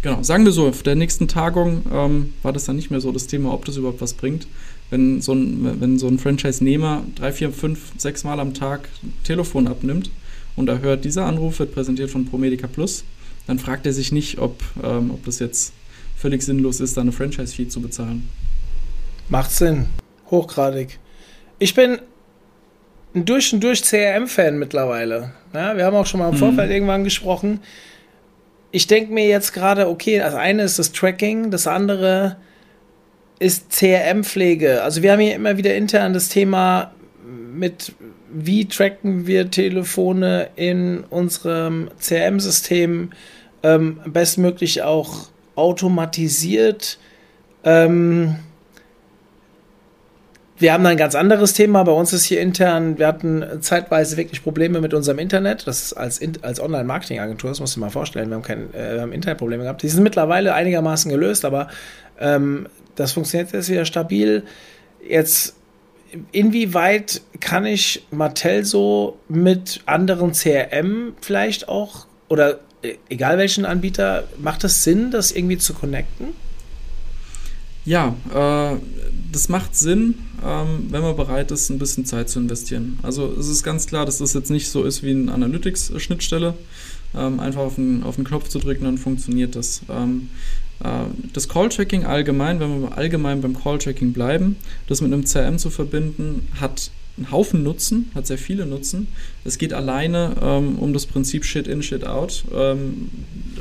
[0.01, 3.11] Genau, sagen wir so, auf der nächsten Tagung ähm, war das dann nicht mehr so
[3.11, 4.45] das Thema, ob das überhaupt was bringt.
[4.91, 8.87] Wenn so ein, wenn so ein Franchise-Nehmer drei, vier, fünf, sechs Mal am Tag
[9.23, 10.11] Telefon abnimmt
[10.55, 13.03] und er hört, dieser Anruf wird präsentiert von ProMedica Plus,
[13.47, 15.73] dann fragt er sich nicht, ob, ähm, ob das jetzt
[16.15, 18.29] völlig sinnlos ist, da eine Franchise-Fee zu bezahlen.
[19.29, 19.87] Macht Sinn.
[20.29, 20.99] Hochgradig.
[21.57, 21.99] Ich bin
[23.15, 25.31] ein durch und durch CRM-Fan mittlerweile.
[25.53, 26.39] Ja, wir haben auch schon mal im mhm.
[26.39, 26.75] Vorfeld mhm.
[26.75, 27.61] irgendwann gesprochen.
[28.71, 32.35] Ich denke mir jetzt gerade, okay, das eine ist das Tracking, das andere
[33.39, 34.83] ist CRM-Pflege.
[34.83, 36.91] Also wir haben hier immer wieder intern das Thema
[37.25, 37.93] mit,
[38.31, 43.11] wie tracken wir Telefone in unserem CRM-System
[43.63, 46.99] ähm, bestmöglich auch automatisiert.
[47.63, 48.35] Ähm,
[50.57, 51.83] wir haben ein ganz anderes Thema.
[51.83, 55.67] Bei uns ist hier intern, wir hatten zeitweise wirklich Probleme mit unserem Internet.
[55.67, 58.29] Das ist als, als Online-Marketing-Agentur, das musst du dir mal vorstellen.
[58.29, 59.83] Wir haben, kein, äh, wir haben Internetprobleme gehabt.
[59.83, 61.67] Die sind mittlerweile einigermaßen gelöst, aber
[62.19, 64.43] ähm, das funktioniert jetzt wieder stabil.
[65.05, 65.55] Jetzt,
[66.31, 74.23] inwieweit kann ich Mattel so mit anderen CRM vielleicht auch oder äh, egal welchen Anbieter,
[74.37, 76.27] macht es Sinn, das irgendwie zu connecten?
[77.83, 78.77] Ja, äh,
[79.31, 82.99] das macht Sinn, ähm, wenn man bereit ist, ein bisschen Zeit zu investieren.
[83.03, 86.55] Also es ist ganz klar, dass das jetzt nicht so ist wie eine Analytics-Schnittstelle.
[87.15, 89.81] Ähm, einfach auf den, auf den Knopf zu drücken, dann funktioniert das.
[89.89, 90.29] Ähm,
[90.83, 94.57] äh, das Call-Tracking allgemein, wenn wir allgemein beim Call-Tracking bleiben,
[94.87, 99.07] das mit einem CRM zu verbinden, hat einen Haufen Nutzen, hat sehr viele Nutzen.
[99.43, 102.43] Es geht alleine ähm, um das Prinzip Shit in, Shit out.
[102.53, 103.09] Ähm,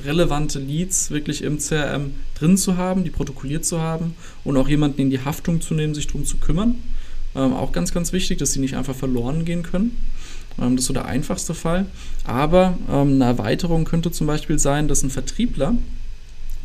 [0.04, 5.00] relevante Leads wirklich im CRM drin zu haben, die protokolliert zu haben und auch jemanden
[5.00, 6.76] in die Haftung zu nehmen, sich darum zu kümmern.
[7.36, 9.96] Ähm, auch ganz, ganz wichtig, dass sie nicht einfach verloren gehen können.
[10.60, 11.86] Ähm, das ist so der einfachste Fall.
[12.24, 15.74] Aber ähm, eine Erweiterung könnte zum Beispiel sein, dass ein Vertriebler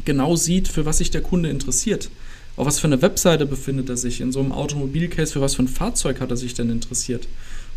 [0.05, 2.09] genau sieht, für was sich der Kunde interessiert.
[2.55, 4.21] Auf was für eine Webseite befindet er sich?
[4.21, 7.27] In so einem Automobilcase, für was für ein Fahrzeug hat er sich denn interessiert?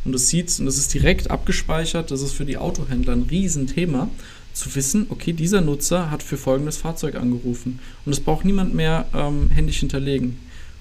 [0.05, 4.09] Und das sieht, und das ist direkt abgespeichert, das ist für die Autohändler ein Riesenthema,
[4.53, 7.79] zu wissen, okay, dieser Nutzer hat für folgendes Fahrzeug angerufen.
[8.05, 10.39] Und das braucht niemand mehr ähm, händisch hinterlegen.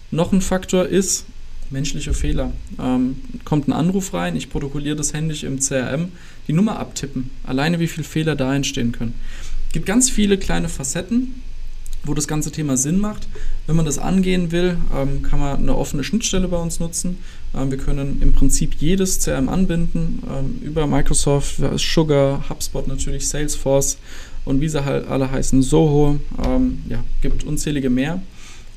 [0.09, 1.25] Noch ein Faktor ist
[1.69, 2.51] menschliche Fehler.
[2.79, 3.15] Ähm,
[3.45, 6.09] kommt ein Anruf rein, ich protokolliere das händisch im CRM,
[6.47, 7.29] die Nummer abtippen.
[7.43, 9.15] Alleine wie viele Fehler da entstehen können.
[9.67, 11.41] Es gibt ganz viele kleine Facetten,
[12.03, 13.27] wo das ganze Thema Sinn macht.
[13.67, 17.17] Wenn man das angehen will, ähm, kann man eine offene Schnittstelle bei uns nutzen.
[17.55, 23.97] Ähm, wir können im Prinzip jedes CRM anbinden, ähm, über Microsoft, Sugar, HubSpot natürlich, Salesforce
[24.45, 28.21] und wie sie halt alle heißen, Soho, ähm, ja, gibt unzählige mehr.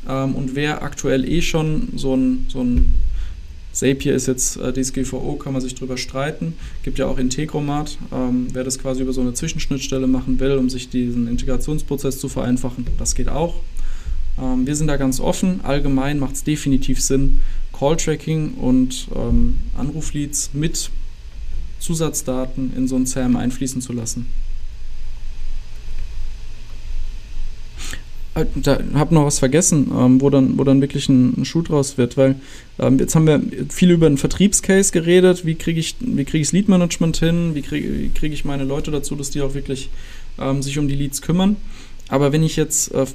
[0.09, 2.93] Ähm, und wer aktuell eh schon so ein, so ein
[3.75, 6.55] Zapier ist jetzt äh, DSGVO, kann man sich drüber streiten.
[6.85, 10.71] Gibt ja auch Integromat, ähm, wer das quasi über so eine Zwischenschnittstelle machen will, um
[10.71, 13.57] sich diesen Integrationsprozess zu vereinfachen, das geht auch.
[14.41, 15.61] Ähm, wir sind da ganz offen.
[15.65, 17.41] Allgemein macht es definitiv Sinn,
[17.73, 20.91] Call-Tracking und ähm, Anrufleads mit
[21.81, 24.27] Zusatzdaten in so ein CRM einfließen zu lassen.
[28.35, 31.97] Da habe noch was vergessen, ähm, wo, dann, wo dann wirklich ein, ein Schuh draus
[31.99, 32.37] wird, weil
[32.81, 36.49] ähm, jetzt haben wir viel über einen Vertriebscase geredet, wie kriege ich, wie kriege ich
[36.49, 39.91] das Lead-Management hin, wie kriege krieg ich meine Leute dazu, dass die auch wirklich
[40.39, 41.57] ähm, sich um die Leads kümmern.
[42.09, 43.07] Aber wenn ich jetzt, äh,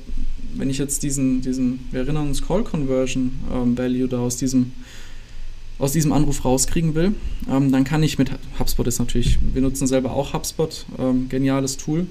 [0.56, 4.72] wenn ich jetzt diesen, diesen, wir erinnern uns Call Conversion ähm, Value da aus diesem
[5.80, 7.14] aus diesem Anruf rauskriegen will,
[7.50, 11.78] ähm, dann kann ich mit HubSpot ist natürlich, wir nutzen selber auch HubSpot, ähm, geniales
[11.78, 12.06] Tool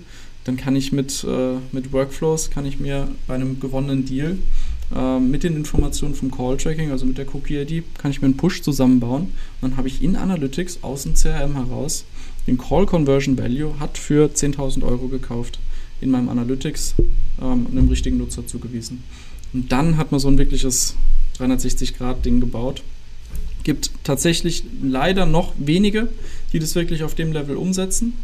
[0.49, 4.39] dann kann ich mit, äh, mit Workflows, kann ich mir bei einem gewonnenen Deal
[4.97, 8.63] äh, mit den Informationen vom Call-Tracking, also mit der Cookie-ID, kann ich mir einen Push
[8.63, 9.25] zusammenbauen.
[9.25, 12.07] Und dann habe ich in Analytics aus dem CRM heraus
[12.47, 15.59] den Call-Conversion-Value hat für 10.000 Euro gekauft
[16.01, 16.95] in meinem Analytics
[17.43, 19.03] ähm, einem richtigen Nutzer zugewiesen.
[19.53, 20.95] Und dann hat man so ein wirkliches
[21.41, 22.83] 360-Grad-Ding gebaut.
[23.65, 26.09] Gibt tatsächlich leider noch wenige,
[26.55, 28.15] die das wirklich auf dem Level umsetzen.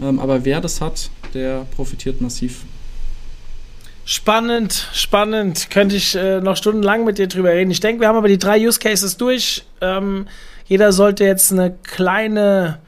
[0.00, 2.64] Ähm, aber wer das hat, der profitiert massiv.
[4.04, 5.68] Spannend, spannend.
[5.70, 7.70] Könnte ich äh, noch stundenlang mit dir drüber reden.
[7.70, 9.64] Ich denke, wir haben aber die drei Use Cases durch.
[9.80, 10.28] Ähm,
[10.66, 12.78] jeder sollte jetzt eine kleine,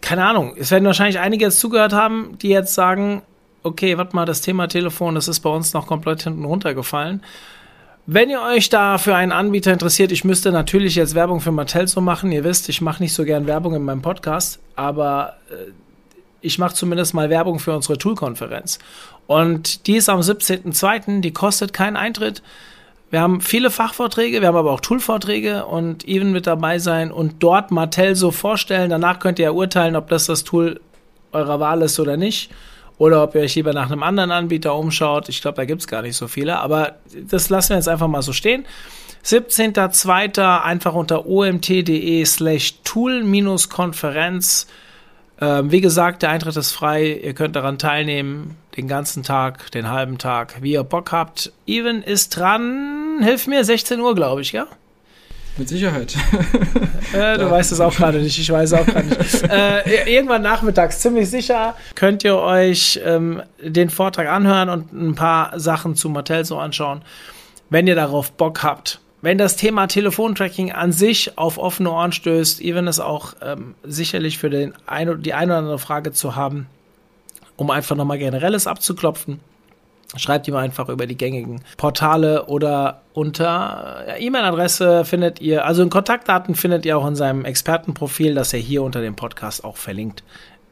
[0.00, 3.22] keine Ahnung, es werden wahrscheinlich einige jetzt zugehört haben, die jetzt sagen,
[3.62, 7.22] okay, warte mal, das Thema Telefon, das ist bei uns noch komplett hinten runtergefallen.
[8.06, 11.86] Wenn ihr euch da für einen Anbieter interessiert, ich müsste natürlich jetzt Werbung für Mattel
[11.86, 12.32] so machen.
[12.32, 15.70] Ihr wisst, ich mache nicht so gern Werbung in meinem Podcast, aber äh,
[16.40, 18.78] ich mache zumindest mal Werbung für unsere Tool-Konferenz.
[19.26, 22.42] Und die ist am 17.02., die kostet keinen Eintritt.
[23.10, 27.42] Wir haben viele Fachvorträge, wir haben aber auch Tool-Vorträge und Even mit dabei sein und
[27.42, 28.90] dort Mattel so vorstellen.
[28.90, 30.80] Danach könnt ihr ja urteilen, ob das das Tool
[31.32, 32.50] eurer Wahl ist oder nicht
[32.98, 35.28] oder ob ihr euch lieber nach einem anderen Anbieter umschaut.
[35.28, 38.08] Ich glaube, da gibt es gar nicht so viele, aber das lassen wir jetzt einfach
[38.08, 38.64] mal so stehen.
[39.24, 40.62] 17.02.
[40.62, 44.66] einfach unter omt.de slash tool-konferenz.
[45.40, 47.20] Ähm, wie gesagt, der Eintritt ist frei.
[47.22, 48.56] Ihr könnt daran teilnehmen.
[48.76, 51.52] Den ganzen Tag, den halben Tag, wie ihr Bock habt.
[51.66, 53.20] Even ist dran.
[53.22, 54.66] Hilf mir, 16 Uhr, glaube ich, ja?
[55.56, 56.16] Mit Sicherheit.
[57.12, 59.42] Äh, du weißt es auch gerade nicht, ich weiß auch gerade nicht.
[59.50, 65.58] Äh, irgendwann nachmittags, ziemlich sicher, könnt ihr euch ähm, den Vortrag anhören und ein paar
[65.58, 67.02] Sachen zu Mattel so anschauen,
[67.68, 69.00] wenn ihr darauf Bock habt.
[69.22, 74.38] Wenn das Thema Telefontracking an sich auf offene Ohren stößt, even es auch ähm, sicherlich
[74.38, 76.66] für den ein, die eine oder andere Frage zu haben,
[77.56, 79.40] um einfach nochmal generelles abzuklopfen,
[80.16, 85.90] Schreibt ihm einfach über die gängigen Portale oder unter ja, E-Mail-Adresse findet ihr, also in
[85.90, 90.24] Kontaktdaten findet ihr auch in seinem Expertenprofil, das ihr hier unter dem Podcast auch verlinkt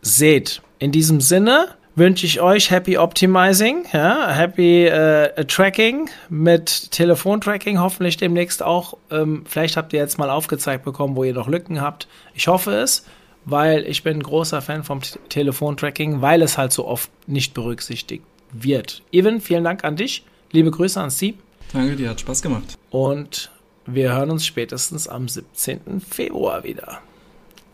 [0.02, 0.60] seht.
[0.80, 1.68] In diesem Sinne
[1.98, 8.96] wünsche ich euch Happy Optimizing, ja, Happy äh, Tracking mit Telefontracking, hoffentlich demnächst auch.
[9.10, 12.08] Ähm, vielleicht habt ihr jetzt mal aufgezeigt bekommen, wo ihr noch Lücken habt.
[12.34, 13.04] Ich hoffe es,
[13.44, 18.24] weil ich bin ein großer Fan vom Telefontracking, weil es halt so oft nicht berücksichtigt
[18.52, 19.02] wird.
[19.12, 20.24] Evan, vielen Dank an dich.
[20.52, 21.36] Liebe Grüße an Sie.
[21.72, 22.78] Danke, dir hat Spaß gemacht.
[22.90, 23.50] Und
[23.86, 26.00] wir hören uns spätestens am 17.
[26.00, 27.00] Februar wieder.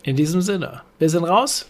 [0.03, 1.67] In diesem Sinne, wir sind raus.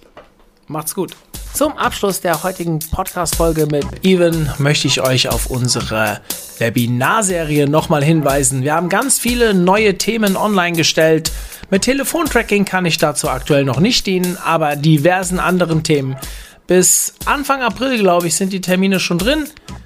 [0.68, 1.16] Macht's gut.
[1.56, 6.20] Zum Abschluss der heutigen Podcast-Folge mit Evan möchte ich euch auf unsere
[6.58, 8.64] Webinarserie nochmal hinweisen.
[8.64, 11.32] Wir haben ganz viele neue Themen online gestellt.
[11.70, 16.18] Mit Telefontracking kann ich dazu aktuell noch nicht dienen, aber diversen anderen Themen
[16.68, 19.46] bis Anfang April, glaube ich, sind die Termine schon drin.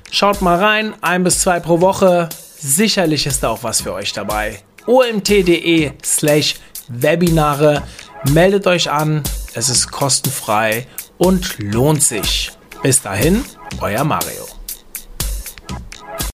[0.10, 2.30] Schaut mal rein, ein bis zwei pro Woche.
[2.58, 4.60] Sicherlich ist da auch was für euch dabei.
[4.88, 6.56] omt.de slash
[6.88, 7.84] Webinare.
[8.32, 9.22] Meldet euch an,
[9.54, 10.88] es ist kostenfrei
[11.20, 12.52] und lohnt sich.
[12.82, 13.46] Bis dahin,
[13.82, 14.59] euer Mario.